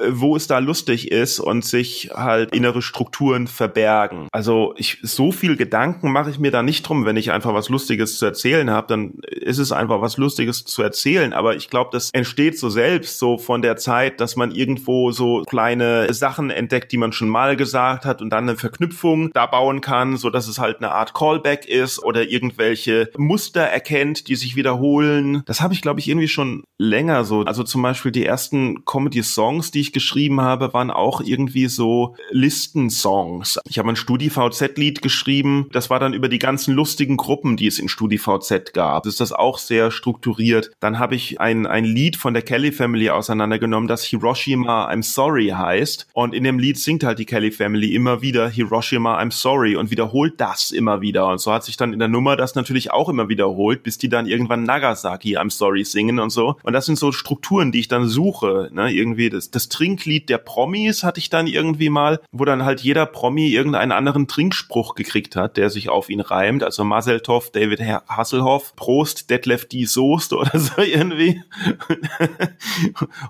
wo 0.09 0.37
es 0.37 0.47
da 0.47 0.59
lustig 0.59 1.11
ist 1.11 1.41
und 1.41 1.65
sich 1.65 2.11
halt 2.13 2.55
innere 2.55 2.81
Strukturen 2.81 3.47
verbergen. 3.47 4.29
Also 4.31 4.73
ich 4.77 4.99
so 5.01 5.33
viel 5.33 5.57
Gedanken 5.57 6.13
mache 6.13 6.29
ich 6.29 6.39
mir 6.39 6.51
da 6.51 6.63
nicht 6.63 6.83
drum, 6.83 7.05
wenn 7.05 7.17
ich 7.17 7.31
einfach 7.31 7.53
was 7.53 7.67
Lustiges 7.67 8.17
zu 8.17 8.25
erzählen 8.25 8.69
habe, 8.69 8.87
dann 8.87 9.15
ist 9.29 9.57
es 9.57 9.73
einfach 9.73 9.99
was 9.99 10.15
Lustiges 10.15 10.63
zu 10.63 10.81
erzählen. 10.81 11.33
Aber 11.33 11.57
ich 11.57 11.69
glaube, 11.69 11.89
das 11.91 12.09
entsteht 12.11 12.57
so 12.57 12.69
selbst 12.69 13.19
so 13.19 13.37
von 13.37 13.61
der 13.61 13.75
Zeit, 13.75 14.21
dass 14.21 14.37
man 14.37 14.51
irgendwo 14.51 15.08
so 15.11 15.43
kleine 15.43 16.13
Sachen 16.13 16.49
entdeckt, 16.49 16.91
die 16.91 16.97
man 16.97 17.11
schon 17.11 17.29
mal 17.29 17.55
gesagt 17.55 18.05
hat 18.05 18.21
und 18.21 18.29
dann 18.29 18.49
eine 18.49 18.57
Verknüpfung 18.57 19.31
da 19.33 19.45
bauen 19.45 19.81
kann, 19.81 20.17
so 20.17 20.29
dass 20.29 20.47
es 20.47 20.59
halt 20.59 20.77
eine 20.77 20.91
Art 20.91 21.13
Callback 21.13 21.65
ist 21.65 22.03
oder 22.03 22.29
irgendwelche 22.29 23.09
Muster 23.17 23.61
erkennt, 23.61 24.27
die 24.27 24.35
sich 24.35 24.55
wiederholen. 24.55 25.43
Das 25.45 25.61
habe 25.61 25.73
ich, 25.73 25.81
glaube 25.81 25.99
ich, 25.99 26.07
irgendwie 26.07 26.27
schon 26.27 26.63
länger 26.77 27.23
so. 27.23 27.41
Also 27.41 27.63
zum 27.63 27.81
Beispiel 27.81 28.11
die 28.11 28.25
ersten 28.25 28.85
Comedy-Songs, 28.85 29.71
die 29.71 29.81
ich 29.81 29.93
geschrieben 29.93 30.41
habe, 30.41 30.73
waren 30.73 30.91
auch 30.91 31.21
irgendwie 31.21 31.67
so 31.67 32.15
Listensongs. 32.31 33.59
Ich 33.67 33.79
habe 33.79 33.89
ein 33.89 33.95
StudiVZ-Lied 33.95 35.01
geschrieben. 35.01 35.67
Das 35.71 35.89
war 35.89 35.99
dann 35.99 36.13
über 36.13 36.29
die 36.29 36.39
ganzen 36.39 36.73
lustigen 36.73 37.17
Gruppen, 37.17 37.57
die 37.57 37.67
es 37.67 37.79
in 37.79 37.89
StudiVZ 37.89 38.73
gab. 38.73 39.03
Das 39.03 39.13
ist 39.13 39.21
das 39.21 39.33
auch 39.33 39.57
sehr 39.57 39.91
strukturiert. 39.91 40.71
Dann 40.79 40.99
habe 40.99 41.15
ich 41.15 41.39
ein, 41.39 41.65
ein 41.65 41.85
Lied 41.85 42.15
von 42.15 42.33
der 42.33 42.43
Kelly 42.43 42.71
Family 42.71 43.09
auseinandergenommen, 43.09 43.87
das 43.87 44.03
Hiroshima 44.03 44.85
I'm 44.99 45.03
Sorry 45.03 45.47
heißt. 45.49 46.07
Und 46.13 46.33
in 46.33 46.43
dem 46.43 46.59
Lied 46.59 46.77
singt 46.77 47.03
halt 47.03 47.19
die 47.19 47.25
Kelly 47.25 47.51
Family 47.51 47.95
immer 47.95 48.21
wieder 48.21 48.49
Hiroshima 48.49 49.19
I'm 49.19 49.31
Sorry 49.31 49.75
und 49.75 49.91
wiederholt 49.91 50.39
das 50.41 50.71
immer 50.71 51.01
wieder. 51.01 51.27
Und 51.27 51.39
so 51.39 51.53
hat 51.53 51.63
sich 51.63 51.77
dann 51.77 51.93
in 51.93 51.99
der 51.99 52.07
Nummer 52.07 52.35
das 52.35 52.55
natürlich 52.55 52.91
auch 52.91 53.07
immer 53.07 53.29
wiederholt, 53.29 53.83
bis 53.83 53.97
die 53.97 54.09
dann 54.09 54.27
irgendwann 54.27 54.63
Nagasaki 54.63 55.37
I'm 55.37 55.51
Sorry 55.51 55.85
singen 55.85 56.19
und 56.19 56.31
so. 56.31 56.57
Und 56.63 56.73
das 56.73 56.85
sind 56.85 56.97
so 56.97 57.11
Strukturen, 57.11 57.71
die 57.71 57.79
ich 57.79 57.87
dann 57.87 58.07
suche. 58.07 58.69
Ne? 58.73 58.91
Irgendwie 58.91 59.29
das, 59.29 59.51
das 59.51 59.69
Trinklied 59.69 60.29
der 60.29 60.37
Promis 60.37 61.03
hatte 61.03 61.19
ich 61.19 61.29
dann 61.29 61.47
irgendwie 61.47 61.89
mal, 61.89 62.19
wo 62.31 62.43
dann 62.43 62.65
halt 62.65 62.81
jeder 62.81 63.05
Promi 63.05 63.49
irgendeinen 63.49 63.91
anderen 63.91 64.27
Trinkspruch 64.27 64.95
gekriegt 64.95 65.35
hat, 65.35 65.55
der 65.57 65.69
sich 65.69 65.89
auf 65.89 66.09
ihn 66.09 66.19
reimt. 66.19 66.63
Also 66.63 66.83
Marcel 66.83 67.21
Toff, 67.21 67.51
David 67.51 67.79
Hasselhoff, 67.81 68.75
Prost, 68.75 69.29
Detlef 69.29 69.65
die 69.65 69.85
Soest 69.85 70.33
oder 70.33 70.59
so 70.59 70.81
irgendwie. 70.81 71.41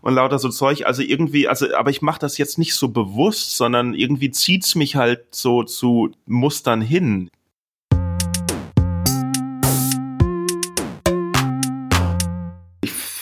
und 0.02 0.14
lauter 0.16 0.40
so 0.40 0.50
Zeug. 0.50 0.86
Also 0.86 1.02
irgendwie, 1.02 1.48
also 1.48 1.59
also, 1.62 1.76
aber 1.76 1.90
ich 1.90 2.02
mache 2.02 2.20
das 2.20 2.38
jetzt 2.38 2.58
nicht 2.58 2.74
so 2.74 2.90
bewusst, 2.90 3.58
sondern 3.58 3.94
irgendwie 3.94 4.32
zieht's 4.32 4.76
mich 4.76 4.96
halt 4.96 5.34
so 5.34 5.64
zu 5.64 6.12
Mustern 6.26 6.82
hin. 6.82 7.30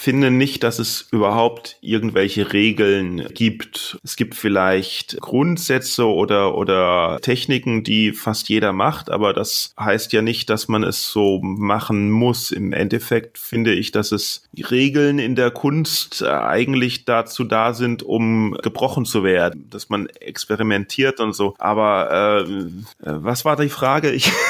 Finde 0.07 0.31
nicht, 0.31 0.63
dass 0.63 0.79
es 0.79 1.09
überhaupt 1.11 1.75
irgendwelche 1.81 2.53
Regeln 2.53 3.27
gibt. 3.33 3.99
Es 4.05 4.15
gibt 4.15 4.35
vielleicht 4.35 5.19
Grundsätze 5.19 6.05
oder, 6.05 6.55
oder 6.55 7.19
Techniken, 7.21 7.83
die 7.83 8.13
fast 8.13 8.47
jeder 8.47 8.71
macht, 8.71 9.09
aber 9.09 9.33
das 9.33 9.73
heißt 9.77 10.13
ja 10.13 10.21
nicht, 10.21 10.49
dass 10.49 10.69
man 10.69 10.83
es 10.83 11.11
so 11.11 11.41
machen 11.41 12.09
muss. 12.09 12.53
Im 12.53 12.71
Endeffekt 12.71 13.37
finde 13.37 13.73
ich, 13.73 13.91
dass 13.91 14.13
es 14.13 14.43
Regeln 14.71 15.19
in 15.19 15.35
der 15.35 15.51
Kunst 15.51 16.23
eigentlich 16.23 17.03
dazu 17.03 17.43
da 17.43 17.73
sind, 17.73 18.01
um 18.01 18.53
gebrochen 18.63 19.03
zu 19.03 19.25
werden, 19.25 19.69
dass 19.69 19.89
man 19.89 20.07
experimentiert 20.07 21.19
und 21.19 21.33
so. 21.33 21.53
Aber 21.57 22.45
äh, 22.47 22.69
was 23.01 23.43
war 23.43 23.57
die 23.57 23.67
Frage? 23.67 24.11
Ich, 24.11 24.31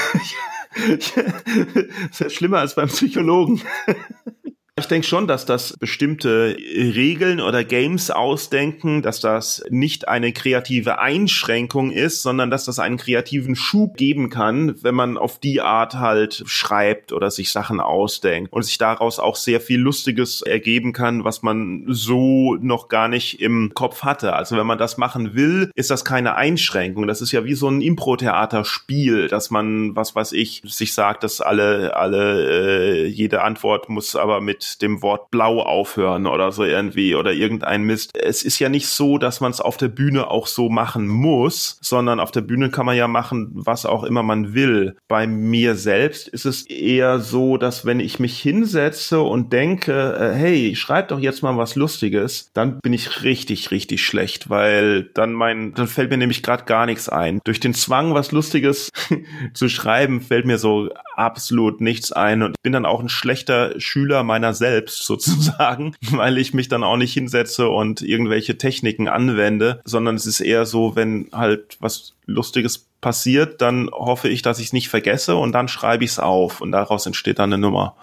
das 2.09 2.21
ist 2.21 2.35
schlimmer 2.35 2.59
als 2.59 2.75
beim 2.75 2.89
Psychologen. 2.89 3.59
Ich 4.79 4.85
denke 4.85 5.07
schon, 5.07 5.25
dass 5.25 5.47
das 5.47 5.75
bestimmte 5.79 6.55
Regeln 6.55 7.41
oder 7.41 7.63
Games 7.63 8.11
ausdenken, 8.11 9.01
dass 9.01 9.19
das 9.19 9.63
nicht 9.71 10.07
eine 10.07 10.33
kreative 10.33 10.99
Einschränkung 10.99 11.89
ist, 11.89 12.21
sondern 12.21 12.51
dass 12.51 12.65
das 12.65 12.77
einen 12.77 12.97
kreativen 12.97 13.55
Schub 13.55 13.97
geben 13.97 14.29
kann, 14.29 14.75
wenn 14.83 14.93
man 14.93 15.17
auf 15.17 15.39
die 15.39 15.61
Art 15.61 15.95
halt 15.95 16.43
schreibt 16.45 17.11
oder 17.11 17.31
sich 17.31 17.51
Sachen 17.51 17.79
ausdenkt 17.79 18.53
und 18.53 18.61
sich 18.61 18.77
daraus 18.77 19.17
auch 19.17 19.35
sehr 19.35 19.61
viel 19.61 19.79
Lustiges 19.79 20.43
ergeben 20.43 20.93
kann, 20.93 21.23
was 21.23 21.41
man 21.41 21.85
so 21.87 22.55
noch 22.61 22.87
gar 22.87 23.07
nicht 23.07 23.41
im 23.41 23.71
Kopf 23.73 24.03
hatte. 24.03 24.33
Also 24.33 24.57
wenn 24.57 24.67
man 24.67 24.77
das 24.77 24.97
machen 24.99 25.33
will, 25.33 25.71
ist 25.73 25.89
das 25.89 26.05
keine 26.05 26.35
Einschränkung. 26.35 27.07
Das 27.07 27.23
ist 27.23 27.31
ja 27.31 27.45
wie 27.45 27.55
so 27.55 27.67
ein 27.67 27.81
Impro-Theater-Spiel, 27.81 29.27
dass 29.27 29.49
man, 29.49 29.95
was 29.95 30.15
weiß 30.15 30.33
ich, 30.33 30.61
sich 30.65 30.93
sagt, 30.93 31.23
dass 31.23 31.41
alle, 31.41 31.95
alle, 31.95 33.05
äh, 33.05 33.07
jede 33.07 33.41
Antwort 33.41 33.89
muss 33.89 34.15
aber 34.15 34.39
mit 34.39 34.66
dem 34.77 35.01
Wort 35.01 35.31
blau 35.31 35.61
aufhören 35.61 36.27
oder 36.27 36.51
so 36.51 36.63
irgendwie 36.63 37.15
oder 37.15 37.33
irgendein 37.33 37.83
Mist. 37.83 38.17
Es 38.17 38.43
ist 38.43 38.59
ja 38.59 38.69
nicht 38.69 38.87
so, 38.87 39.17
dass 39.17 39.41
man 39.41 39.51
es 39.51 39.61
auf 39.61 39.77
der 39.77 39.87
Bühne 39.87 40.29
auch 40.29 40.47
so 40.47 40.69
machen 40.69 41.07
muss, 41.07 41.77
sondern 41.81 42.19
auf 42.19 42.31
der 42.31 42.41
Bühne 42.41 42.69
kann 42.69 42.85
man 42.85 42.97
ja 42.97 43.07
machen, 43.07 43.49
was 43.53 43.85
auch 43.85 44.03
immer 44.03 44.23
man 44.23 44.53
will. 44.53 44.95
Bei 45.07 45.27
mir 45.27 45.75
selbst 45.75 46.27
ist 46.27 46.45
es 46.45 46.65
eher 46.67 47.19
so, 47.19 47.57
dass 47.57 47.85
wenn 47.85 47.99
ich 47.99 48.19
mich 48.19 48.39
hinsetze 48.39 49.21
und 49.21 49.53
denke, 49.53 50.17
äh, 50.19 50.33
hey, 50.35 50.75
schreib 50.75 51.09
doch 51.09 51.19
jetzt 51.19 51.43
mal 51.43 51.57
was 51.57 51.75
Lustiges, 51.75 52.49
dann 52.53 52.79
bin 52.79 52.93
ich 52.93 53.23
richtig, 53.23 53.71
richtig 53.71 54.03
schlecht, 54.03 54.49
weil 54.49 55.03
dann 55.13 55.33
mein, 55.33 55.73
dann 55.73 55.87
fällt 55.87 56.11
mir 56.11 56.17
nämlich 56.17 56.43
gerade 56.43 56.65
gar 56.65 56.85
nichts 56.85 57.09
ein. 57.09 57.39
Durch 57.43 57.59
den 57.59 57.73
Zwang, 57.73 58.13
was 58.13 58.31
Lustiges 58.31 58.91
zu 59.53 59.69
schreiben, 59.69 60.21
fällt 60.21 60.45
mir 60.45 60.57
so 60.57 60.89
absolut 61.17 61.81
nichts 61.81 62.11
ein 62.11 62.43
und 62.43 62.55
bin 62.61 62.73
dann 62.73 62.85
auch 62.85 62.99
ein 62.99 63.09
schlechter 63.09 63.79
Schüler 63.79 64.23
meiner 64.23 64.53
selbst 64.53 65.03
sozusagen, 65.05 65.95
weil 66.11 66.37
ich 66.37 66.53
mich 66.53 66.69
dann 66.69 66.83
auch 66.83 66.97
nicht 66.97 67.13
hinsetze 67.13 67.67
und 67.69 68.01
irgendwelche 68.01 68.57
Techniken 68.57 69.07
anwende, 69.07 69.81
sondern 69.83 70.15
es 70.15 70.25
ist 70.25 70.39
eher 70.39 70.65
so, 70.65 70.95
wenn 70.95 71.29
halt 71.31 71.77
was 71.79 72.13
Lustiges 72.25 72.87
passiert, 73.01 73.61
dann 73.61 73.89
hoffe 73.91 74.29
ich, 74.29 74.41
dass 74.41 74.59
ich 74.59 74.67
es 74.67 74.73
nicht 74.73 74.89
vergesse 74.89 75.35
und 75.35 75.51
dann 75.51 75.67
schreibe 75.67 76.03
ich 76.03 76.11
es 76.11 76.19
auf 76.19 76.61
und 76.61 76.71
daraus 76.71 77.05
entsteht 77.05 77.39
dann 77.39 77.53
eine 77.53 77.61
Nummer. 77.61 77.95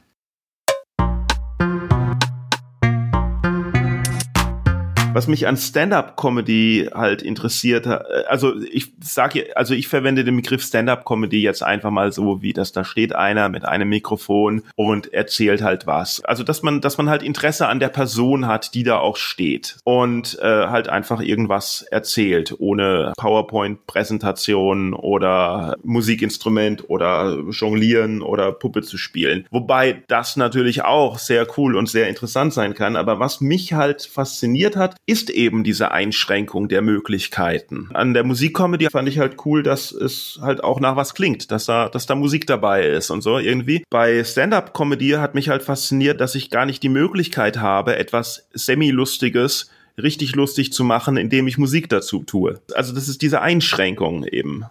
Was 5.15 5.29
mich 5.29 5.47
an 5.47 5.57
Stand-up-Comedy 5.57 6.91
halt 6.93 7.23
interessiert, 7.23 7.87
äh, 7.87 8.01
also 8.27 8.61
ich 8.61 8.93
sage, 9.01 9.57
also 9.57 9.73
ich 9.73 9.87
verwende 9.87 10.25
den 10.25 10.35
Begriff 10.35 10.65
Stand-up-Comedy 10.65 11.41
jetzt 11.41 11.63
einfach 11.63 11.93
mal 11.93 12.11
so, 12.11 12.43
wie 12.43 12.53
das 12.53 12.73
da 12.73 12.85
steht 12.85 13.15
einer 13.15 13.49
mit 13.49 13.65
einem 13.65 13.89
Mikrofon 13.89 14.65
und 14.75 15.13
erzählt 15.13 15.63
halt 15.63 15.87
was. 15.87 16.25
Also 16.25 16.43
dass 16.43 16.65
man, 16.65 16.81
dass 16.81 16.99
man 16.99 17.09
halt 17.09 17.23
Interesse 17.23 17.69
an 17.69 17.79
der 17.79 17.91
Person 17.91 18.49
hat, 18.49 18.75
die 18.75 18.83
da 18.83 18.99
auch 18.99 19.17
steht 19.17 19.77
und 19.85 20.37
äh, 20.43 20.67
halt 20.67 20.89
einfach 20.89 21.21
irgendwas 21.21 21.83
erzählt, 21.83 22.53
ohne 22.59 23.13
PowerPoint-Präsentation 23.17 24.95
oder 24.95 25.77
Musikinstrument 25.85 26.91
oder 26.91 27.39
Jonglieren 27.51 28.21
oder 28.21 28.51
Puppe 28.51 28.83
zu 28.83 28.99
spielen. 28.99 29.47
Wobei 29.53 30.03
das 30.09 30.37
natürlich 30.37 30.83
auch 30.83 31.19
sehr 31.19 31.47
cool 31.57 31.77
und 31.77 31.89
sehr 31.89 32.09
interessant 32.09 32.53
sein 32.53 32.75
kann. 32.75 32.97
Aber 32.97 33.21
was 33.21 33.41
mich 33.41 33.75
halt 33.75 34.03
fasziniert 34.03 34.75
hat, 34.75 34.97
ist 35.07 35.31
eben 35.31 35.65
diese 35.65 35.91
Einschränkung 35.91 36.69
der 36.69 36.83
Möglichkeiten. 36.83 37.91
An 37.93 38.15
der 38.15 38.25
Musikcomedy 38.25 38.89
fand 38.91 39.09
ich 39.09 39.19
halt 39.19 39.37
cool, 39.45 39.63
dass 39.63 39.93
es 39.93 40.39
halt 40.41 40.65
auch 40.65 40.81
nach 40.81 40.97
was 40.97 41.15
klingt, 41.15 41.51
dass 41.51 41.67
da, 41.67 41.89
dass 41.89 42.07
da 42.07 42.15
Musik 42.15 42.47
dabei 42.47 42.87
ist 42.87 43.11
und 43.11 43.23
so 43.23 43.39
irgendwie. 43.39 43.85
Bei 43.91 44.25
Stand-up-Comedy 44.25 45.11
hat 45.11 45.35
mich 45.35 45.49
halt 45.49 45.63
fasziniert, 45.63 46.21
dass 46.21 46.35
ich 46.35 46.51
gar 46.51 46.65
nicht 46.65 46.83
die 46.83 46.89
Möglichkeit 46.89 47.59
habe, 47.59 47.97
etwas 47.97 48.49
semi-lustiges 48.55 49.71
richtig 49.99 50.35
lustig 50.35 50.73
zu 50.73 50.85
machen, 50.85 51.17
indem 51.17 51.47
ich 51.47 51.59
Musik 51.59 51.89
dazu 51.89 52.23
tue. 52.25 52.61
Also 52.75 52.95
das 52.95 53.09
ist 53.09 53.23
diese 53.23 53.41
Einschränkung 53.43 54.25
eben. 54.25 54.65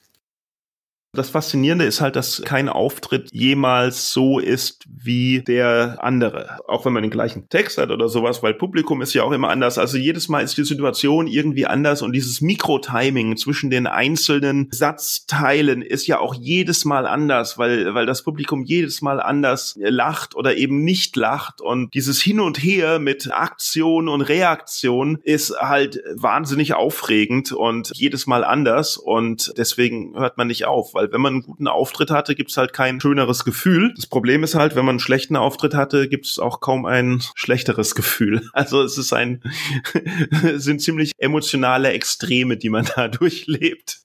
Das 1.16 1.30
Faszinierende 1.30 1.86
ist 1.86 2.02
halt, 2.02 2.16
dass 2.16 2.42
kein 2.44 2.68
Auftritt 2.68 3.30
jemals 3.32 4.10
so 4.10 4.40
ist 4.40 4.84
wie 4.88 5.44
der 5.44 6.00
andere. 6.02 6.58
Auch 6.68 6.86
wenn 6.86 6.94
man 6.94 7.04
den 7.04 7.12
gleichen 7.12 7.50
Text 7.50 7.78
hat 7.78 7.92
oder 7.92 8.10
sowas, 8.10 8.42
weil 8.42 8.56
Publikum 8.56 9.00
ist 9.04 9.14
ja 9.14 9.22
auch 9.22 9.32
immer 9.32 9.50
anders. 9.50 9.78
Also 9.78 10.00
jedes 10.00 10.28
Mal 10.28 10.44
ist 10.44 10.58
die 10.58 10.64
Situation 10.64 11.28
irgendwie 11.28 11.68
anders 11.68 12.02
und 12.02 12.14
dieses 12.14 12.42
Mikro-Timing 12.42 13.38
zwischen 13.38 13.70
den 13.70 13.86
einzelnen 13.86 14.70
Satzteilen 14.72 15.84
ist 15.84 16.08
ja 16.08 16.18
auch 16.18 16.34
jedes 16.34 16.84
Mal 16.84 17.06
anders, 17.06 17.60
weil, 17.60 17.94
weil 17.94 18.08
das 18.08 18.24
Publikum 18.24 18.64
jedes 18.64 19.04
Mal 19.04 19.22
anders 19.22 19.76
lacht 19.78 20.36
oder 20.36 20.58
eben 20.58 20.84
nicht 20.84 21.16
lacht 21.16 21.62
und 21.62 21.94
dieses 21.94 22.24
Hin 22.24 22.40
und 22.40 22.58
Her 22.58 22.98
mit 22.98 23.32
Aktion 23.32 24.10
und 24.10 24.22
Reaktion 24.24 25.20
ist 25.22 25.56
halt 25.60 26.02
wahnsinnig 26.16 26.74
aufregend 26.74 27.52
und 27.52 27.92
jedes 27.94 28.26
Mal 28.26 28.44
anders 28.44 28.98
und 28.98 29.54
deswegen 29.58 30.18
hört 30.18 30.40
man 30.40 30.48
nicht 30.48 30.66
auf, 30.66 30.96
weil 31.04 31.12
wenn 31.12 31.22
man 31.22 31.34
einen 31.34 31.44
guten 31.44 31.68
Auftritt 31.68 32.12
hatte, 32.12 32.34
gibt's 32.34 32.56
halt 32.56 32.72
kein 32.72 33.02
schöneres 33.02 33.44
Gefühl. 33.44 33.94
Das 33.96 34.08
Problem 34.08 34.44
ist 34.44 34.56
halt, 34.56 34.76
wenn 34.76 34.86
man 34.86 34.94
einen 34.94 35.00
schlechten 35.00 35.36
Auftritt 35.36 35.74
hatte, 35.74 36.08
gibt's 36.08 36.40
auch 36.40 36.62
kaum 36.62 36.86
ein 36.86 37.22
schlechteres 37.36 37.96
Gefühl. 37.96 38.42
Also 38.54 38.82
es 38.84 38.98
ist 38.98 39.12
ein, 39.14 39.42
es 40.44 40.64
sind 40.64 40.80
ziemlich 40.80 41.12
emotionale 41.18 41.92
Extreme, 41.92 42.56
die 42.56 42.70
man 42.70 42.88
da 42.96 43.08
durchlebt. 43.08 44.00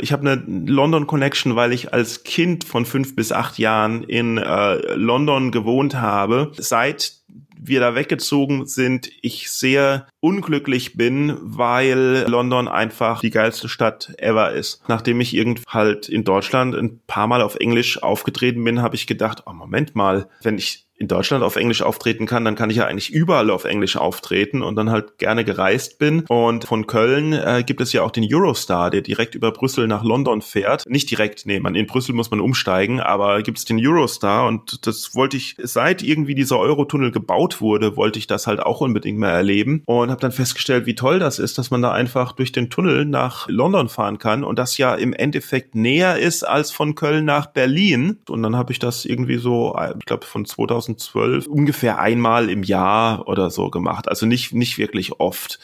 Ich 0.00 0.12
habe 0.12 0.30
eine 0.30 0.42
London 0.66 1.06
Connection, 1.06 1.56
weil 1.56 1.72
ich 1.72 1.94
als 1.94 2.24
Kind 2.24 2.64
von 2.64 2.84
fünf 2.84 3.16
bis 3.16 3.32
acht 3.32 3.58
Jahren 3.58 4.02
in 4.02 4.36
äh, 4.36 4.94
London 4.94 5.50
gewohnt 5.50 5.94
habe. 5.94 6.52
Seit 6.58 7.14
wir 7.60 7.80
da 7.80 7.94
weggezogen 7.94 8.66
sind, 8.66 9.10
ich 9.22 9.50
sehr 9.50 10.06
unglücklich 10.20 10.96
bin, 10.96 11.36
weil 11.40 12.24
London 12.28 12.68
einfach 12.68 13.20
die 13.20 13.30
geilste 13.30 13.68
Stadt 13.68 14.14
ever 14.18 14.52
ist. 14.52 14.82
Nachdem 14.88 15.20
ich 15.20 15.34
irgend 15.34 15.62
halt 15.68 16.08
in 16.08 16.24
Deutschland 16.24 16.74
ein 16.74 17.00
paar 17.06 17.26
Mal 17.26 17.42
auf 17.42 17.56
Englisch 17.56 18.02
aufgetreten 18.02 18.64
bin, 18.64 18.82
habe 18.82 18.96
ich 18.96 19.06
gedacht, 19.06 19.44
oh 19.46 19.52
Moment 19.52 19.94
mal, 19.94 20.28
wenn 20.42 20.58
ich 20.58 20.87
in 20.98 21.08
Deutschland 21.08 21.44
auf 21.44 21.56
Englisch 21.56 21.82
auftreten 21.82 22.26
kann, 22.26 22.44
dann 22.44 22.56
kann 22.56 22.70
ich 22.70 22.76
ja 22.76 22.86
eigentlich 22.86 23.12
überall 23.12 23.50
auf 23.50 23.64
Englisch 23.64 23.96
auftreten 23.96 24.62
und 24.62 24.76
dann 24.76 24.90
halt 24.90 25.18
gerne 25.18 25.44
gereist 25.44 25.98
bin. 25.98 26.24
Und 26.28 26.64
von 26.64 26.86
Köln 26.86 27.32
äh, 27.32 27.62
gibt 27.64 27.80
es 27.80 27.92
ja 27.92 28.02
auch 28.02 28.10
den 28.10 28.26
Eurostar, 28.28 28.90
der 28.90 29.02
direkt 29.02 29.34
über 29.34 29.52
Brüssel 29.52 29.86
nach 29.86 30.02
London 30.02 30.42
fährt. 30.42 30.84
Nicht 30.88 31.10
direkt, 31.10 31.46
nee, 31.46 31.60
man, 31.60 31.74
in 31.74 31.86
Brüssel 31.86 32.14
muss 32.14 32.30
man 32.30 32.40
umsteigen, 32.40 33.00
aber 33.00 33.42
gibt 33.42 33.58
es 33.58 33.64
den 33.64 33.78
Eurostar 33.80 34.46
und 34.48 34.86
das 34.86 35.14
wollte 35.14 35.36
ich, 35.36 35.56
seit 35.62 36.02
irgendwie 36.02 36.34
dieser 36.34 36.58
Eurotunnel 36.58 37.12
gebaut 37.12 37.60
wurde, 37.60 37.96
wollte 37.96 38.18
ich 38.18 38.26
das 38.26 38.46
halt 38.46 38.60
auch 38.60 38.80
unbedingt 38.80 39.18
mal 39.18 39.30
erleben 39.30 39.82
und 39.86 40.10
habe 40.10 40.20
dann 40.20 40.32
festgestellt, 40.32 40.86
wie 40.86 40.94
toll 40.94 41.18
das 41.18 41.38
ist, 41.38 41.58
dass 41.58 41.70
man 41.70 41.82
da 41.82 41.92
einfach 41.92 42.32
durch 42.32 42.52
den 42.52 42.70
Tunnel 42.70 43.04
nach 43.04 43.48
London 43.48 43.88
fahren 43.88 44.18
kann 44.18 44.42
und 44.42 44.58
das 44.58 44.78
ja 44.78 44.94
im 44.94 45.12
Endeffekt 45.12 45.74
näher 45.74 46.18
ist 46.18 46.42
als 46.42 46.70
von 46.70 46.94
Köln 46.94 47.24
nach 47.24 47.46
Berlin. 47.46 48.18
Und 48.28 48.42
dann 48.42 48.56
habe 48.56 48.72
ich 48.72 48.78
das 48.78 49.04
irgendwie 49.04 49.36
so, 49.36 49.78
ich 49.98 50.06
glaube 50.06 50.26
von 50.26 50.44
2000 50.44 50.87
2012 50.96 51.46
ungefähr 51.46 51.98
einmal 51.98 52.48
im 52.48 52.62
Jahr 52.62 53.28
oder 53.28 53.50
so 53.50 53.70
gemacht. 53.70 54.08
Also 54.08 54.26
nicht, 54.26 54.52
nicht 54.52 54.78
wirklich 54.78 55.20
oft. 55.20 55.58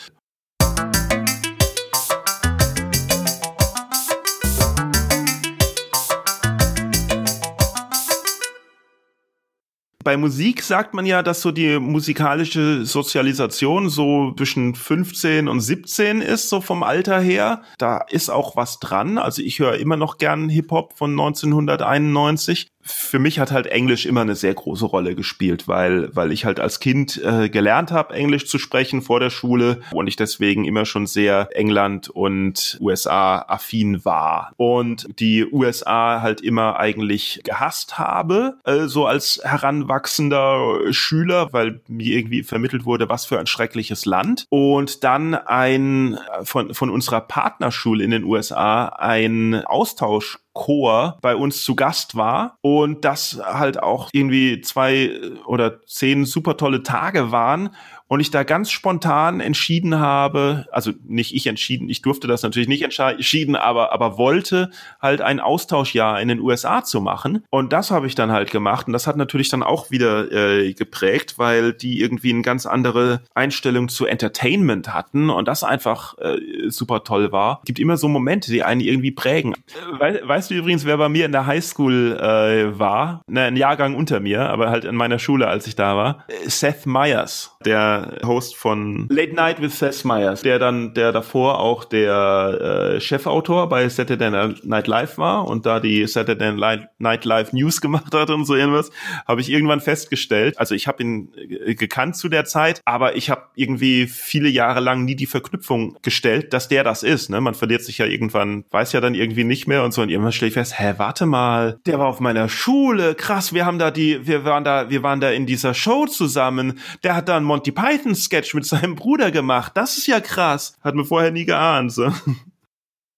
bei 10.04 10.18
Musik 10.18 10.62
sagt 10.62 10.94
man 10.94 11.06
ja, 11.06 11.22
dass 11.22 11.40
so 11.40 11.50
die 11.50 11.78
musikalische 11.78 12.84
Sozialisation 12.84 13.88
so 13.88 14.32
zwischen 14.37 14.74
15 14.74 15.48
und 15.48 15.60
17 15.60 16.20
ist, 16.20 16.50
so 16.50 16.60
vom 16.60 16.82
Alter 16.82 17.18
her. 17.18 17.62
Da 17.78 18.04
ist 18.10 18.28
auch 18.28 18.54
was 18.54 18.78
dran. 18.78 19.18
Also 19.18 19.42
ich 19.42 19.58
höre 19.58 19.78
immer 19.78 19.96
noch 19.96 20.18
gern 20.18 20.48
Hip-Hop 20.50 20.96
von 20.96 21.12
1991 21.12 22.68
für 22.84 23.18
mich 23.18 23.38
hat 23.38 23.50
halt 23.50 23.66
Englisch 23.66 24.04
immer 24.04 24.20
eine 24.20 24.36
sehr 24.36 24.52
große 24.52 24.84
Rolle 24.84 25.14
gespielt, 25.14 25.66
weil, 25.68 26.14
weil 26.14 26.32
ich 26.32 26.44
halt 26.44 26.60
als 26.60 26.80
Kind 26.80 27.20
äh, 27.24 27.48
gelernt 27.48 27.90
habe, 27.90 28.14
Englisch 28.14 28.46
zu 28.46 28.58
sprechen 28.58 29.00
vor 29.00 29.20
der 29.20 29.30
Schule 29.30 29.80
und 29.90 30.06
ich 30.06 30.16
deswegen 30.16 30.64
immer 30.64 30.84
schon 30.84 31.06
sehr 31.06 31.48
England 31.52 32.10
und 32.10 32.78
USA 32.80 33.38
affin 33.48 34.04
war. 34.04 34.52
Und 34.56 35.06
die 35.18 35.46
USA 35.50 36.20
halt 36.20 36.42
immer 36.42 36.78
eigentlich 36.78 37.40
gehasst 37.44 37.98
habe, 37.98 38.58
äh, 38.64 38.86
so 38.86 39.06
als 39.06 39.40
heranwachsender 39.42 40.92
Schüler, 40.92 41.52
weil 41.52 41.80
mir 41.88 42.16
irgendwie 42.16 42.42
vermittelt 42.42 42.84
wurde, 42.84 43.08
was 43.08 43.24
für 43.24 43.38
ein 43.38 43.46
schreckliches 43.46 44.04
Land. 44.04 44.44
Und 44.50 45.04
dann 45.04 45.34
ein 45.34 46.18
von, 46.42 46.74
von 46.74 46.90
unserer 46.90 47.22
Partnerschule 47.22 48.04
in 48.04 48.10
den 48.10 48.24
USA 48.24 48.86
ein 48.86 49.64
Austausch 49.64 50.38
Chor 50.54 51.18
bei 51.20 51.36
uns 51.36 51.64
zu 51.64 51.74
Gast 51.74 52.16
war 52.16 52.58
und 52.62 53.04
das 53.04 53.40
halt 53.44 53.82
auch 53.82 54.08
irgendwie 54.12 54.60
zwei 54.62 55.10
oder 55.46 55.84
zehn 55.84 56.24
super 56.24 56.56
tolle 56.56 56.82
Tage 56.82 57.32
waren 57.32 57.70
und 58.14 58.20
ich 58.20 58.31
da 58.31 58.44
ganz 58.44 58.70
spontan 58.70 59.40
entschieden 59.40 59.98
habe, 59.98 60.66
also 60.70 60.92
nicht 61.05 61.35
ich 61.35 61.48
entschieden, 61.48 61.88
ich 61.88 62.00
durfte 62.00 62.29
das 62.29 62.44
natürlich 62.44 62.68
nicht 62.68 62.83
entschieden, 62.83 63.57
aber, 63.57 63.92
aber 63.92 64.18
wollte 64.18 64.70
halt 65.03 65.20
ein 65.20 65.40
Austauschjahr 65.40 66.20
in 66.20 66.29
den 66.29 66.38
USA 66.38 66.85
zu 66.85 67.00
machen. 67.00 67.42
Und 67.50 67.72
das 67.72 67.90
habe 67.90 68.07
ich 68.07 68.14
dann 68.14 68.31
halt 68.31 68.53
gemacht. 68.53 68.87
Und 68.87 68.92
das 68.92 69.09
hat 69.09 69.16
natürlich 69.16 69.48
dann 69.48 69.64
auch 69.64 69.90
wieder 69.90 70.31
äh, 70.31 70.74
geprägt, 70.74 71.38
weil 71.38 71.72
die 71.72 72.00
irgendwie 72.00 72.31
eine 72.31 72.42
ganz 72.42 72.66
andere 72.66 73.20
Einstellung 73.35 73.88
zu 73.88 74.07
Entertainment 74.07 74.94
hatten 74.94 75.29
und 75.29 75.48
das 75.48 75.64
einfach 75.64 76.16
äh, 76.18 76.38
super 76.68 77.03
toll 77.03 77.33
war. 77.33 77.62
Gibt 77.64 77.81
immer 77.81 77.96
so 77.96 78.07
Momente, 78.07 78.53
die 78.53 78.62
einen 78.62 78.81
irgendwie 78.81 79.11
prägen. 79.11 79.55
We 79.98 80.20
weißt 80.24 80.53
du 80.53 80.55
übrigens, 80.55 80.85
wer 80.85 80.98
bei 80.98 81.09
mir 81.09 81.27
in 81.27 81.33
der 81.33 81.46
Highschool 81.46 82.16
äh, 82.16 82.79
war? 82.79 83.22
Ne, 83.27 83.42
ein 83.42 83.57
Jahrgang 83.57 83.96
unter 83.96 84.20
mir, 84.20 84.48
aber 84.50 84.70
halt 84.70 84.85
in 84.85 84.94
meiner 84.94 85.18
Schule, 85.18 85.48
als 85.48 85.66
ich 85.66 85.74
da 85.74 85.96
war. 85.96 86.24
Seth 86.46 86.87
Meyers, 86.87 87.57
der 87.64 88.03
Host 88.24 88.56
von 88.56 89.06
Late 89.10 89.34
Night 89.34 89.60
with 89.60 89.78
Seth 89.78 90.04
Meyers, 90.04 90.42
der 90.42 90.58
dann, 90.58 90.94
der 90.94 91.12
davor 91.12 91.60
auch 91.60 91.84
der 91.84 92.94
äh, 92.96 93.00
Chefautor 93.00 93.68
bei 93.68 93.88
Saturday 93.88 94.54
Night 94.62 94.86
Live 94.86 95.18
war 95.18 95.46
und 95.48 95.66
da 95.66 95.80
die 95.80 96.06
Saturday 96.06 96.52
Night 96.98 97.24
Live 97.24 97.52
News 97.52 97.80
gemacht 97.80 98.14
hat 98.14 98.30
und 98.30 98.44
so 98.44 98.54
irgendwas, 98.54 98.90
habe 99.26 99.40
ich 99.40 99.50
irgendwann 99.50 99.80
festgestellt. 99.80 100.58
Also 100.58 100.74
ich 100.74 100.86
habe 100.86 101.02
ihn 101.02 101.32
äh, 101.36 101.74
gekannt 101.74 102.16
zu 102.16 102.28
der 102.28 102.44
Zeit, 102.44 102.80
aber 102.84 103.16
ich 103.16 103.30
habe 103.30 103.42
irgendwie 103.54 104.06
viele 104.06 104.48
Jahre 104.48 104.80
lang 104.80 105.04
nie 105.04 105.16
die 105.16 105.26
Verknüpfung 105.26 105.98
gestellt, 106.02 106.52
dass 106.52 106.68
der 106.68 106.84
das 106.84 107.02
ist. 107.02 107.30
Ne? 107.30 107.40
Man 107.40 107.54
verliert 107.54 107.82
sich 107.82 107.98
ja 107.98 108.06
irgendwann, 108.06 108.64
weiß 108.70 108.92
ja 108.92 109.00
dann 109.00 109.14
irgendwie 109.14 109.44
nicht 109.44 109.66
mehr 109.66 109.84
und 109.84 109.92
so 109.92 110.02
und 110.02 110.08
irgendwann 110.08 110.32
stelle 110.32 110.48
ich 110.48 110.54
fest, 110.54 110.78
hä, 110.78 110.94
warte 110.96 111.26
mal, 111.26 111.78
der 111.86 111.98
war 111.98 112.06
auf 112.06 112.20
meiner 112.20 112.48
Schule, 112.48 113.14
krass, 113.14 113.52
wir 113.52 113.66
haben 113.66 113.78
da 113.78 113.90
die, 113.90 114.26
wir 114.26 114.44
waren 114.44 114.64
da, 114.64 114.90
wir 114.90 115.02
waren 115.02 115.20
da 115.20 115.30
in 115.30 115.46
dieser 115.46 115.74
Show 115.74 116.06
zusammen, 116.06 116.78
der 117.02 117.14
hat 117.14 117.28
da 117.28 117.36
einen 117.36 117.46
Monty 117.46 117.72
Python 117.72 117.83
Python-Sketch 117.84 118.54
mit 118.54 118.64
seinem 118.64 118.94
Bruder 118.94 119.30
gemacht. 119.30 119.72
Das 119.74 119.98
ist 119.98 120.06
ja 120.06 120.20
krass. 120.20 120.74
Hat 120.82 120.94
mir 120.94 121.04
vorher 121.04 121.30
nie 121.30 121.44
geahnt. 121.44 121.92
So. 121.92 122.10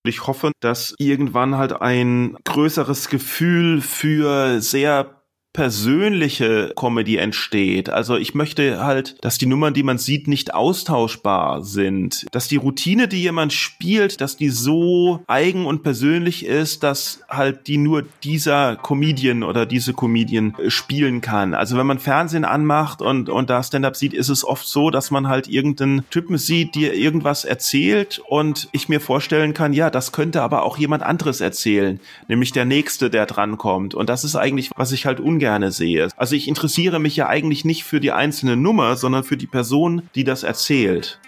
Ich 0.05 0.27
hoffe, 0.27 0.51
dass 0.61 0.95
irgendwann 0.99 1.57
halt 1.57 1.81
ein 1.81 2.37
größeres 2.45 3.09
Gefühl 3.09 3.81
für 3.81 4.61
sehr 4.61 5.16
persönliche 5.57 6.75
Comedy 6.77 7.17
entsteht. 7.17 7.89
Also 7.89 8.17
ich 8.17 8.35
möchte 8.35 8.85
halt, 8.85 9.17
dass 9.25 9.39
die 9.39 9.47
Nummern, 9.47 9.73
die 9.73 9.83
man 9.83 9.97
sieht, 9.97 10.29
nicht 10.29 10.53
austauschbar 10.53 11.65
sind. 11.65 12.27
Dass 12.31 12.47
die 12.47 12.57
Routine, 12.57 13.09
die 13.09 13.23
jemand 13.23 13.55
spielt, 13.55 14.21
dass 14.21 14.37
die 14.37 14.51
so 14.51 15.25
eigen 15.27 15.65
und 15.65 15.83
persönlich 15.83 16.45
ist, 16.45 16.83
dass 16.83 17.23
halt 17.31 17.69
die 17.69 17.79
nur 17.79 18.05
dieser 18.23 18.77
Comedian 18.77 19.43
oder 19.43 19.65
diese 19.65 19.95
Comedian 19.95 20.55
äh, 20.59 20.69
spielen 20.69 21.23
kann. 21.23 21.55
Also 21.55 21.79
wenn 21.79 21.87
man 21.87 22.01
Fernsehen 22.01 22.45
anmacht 22.45 23.01
und, 23.01 23.31
und 23.31 23.49
da 23.49 23.63
Stand-up 23.63 23.97
sieht, 23.97 24.13
ist 24.13 24.29
es 24.29 24.45
oft 24.45 24.67
so, 24.67 24.91
dass 24.91 25.11
man 25.11 25.27
halt 25.27 25.49
irgendeinen 25.49 26.09
Typen 26.11 26.37
sieht, 26.37 26.75
der 26.75 26.95
irgendwas 26.95 27.47
erzählt 27.47 28.21
und 28.29 28.69
ich 28.73 28.91
mir 28.91 29.01
vorstellen 29.01 29.55
kann, 29.55 29.73
ja, 29.73 29.89
das 29.89 30.13
könnte 30.13 30.43
aber 30.43 30.65
auch 30.65 30.77
jemand 30.77 31.03
anderes 31.03 31.41
erzählen, 31.41 31.99
nämlich 32.29 32.53
der 32.53 32.67
Nächste, 32.67 33.09
der 33.09 33.25
drankommt. 33.25 33.95
Und 33.95 34.11
das 34.11 34.23
ist 34.23 34.37
eigentlich, 34.37 34.71
was 34.77 34.93
ich 34.93 35.07
halt 35.07 35.19
ungern 35.19 35.46
gerne 35.47 35.71
sehe. 35.71 36.09
Also 36.17 36.35
ich 36.35 36.49
interessiere 36.49 36.99
mich 36.99 37.15
ja 37.15 37.29
eigentlich 37.29 37.65
nicht 37.65 37.85
für 37.85 38.01
die 38.01 38.11
einzelne 38.11 38.57
Nummer, 38.57 38.97
sondern 38.97 39.23
für 39.23 39.37
die 39.37 39.47
Person, 39.47 40.03
die 40.17 40.25
das 40.25 40.43
erzählt. 40.43 41.21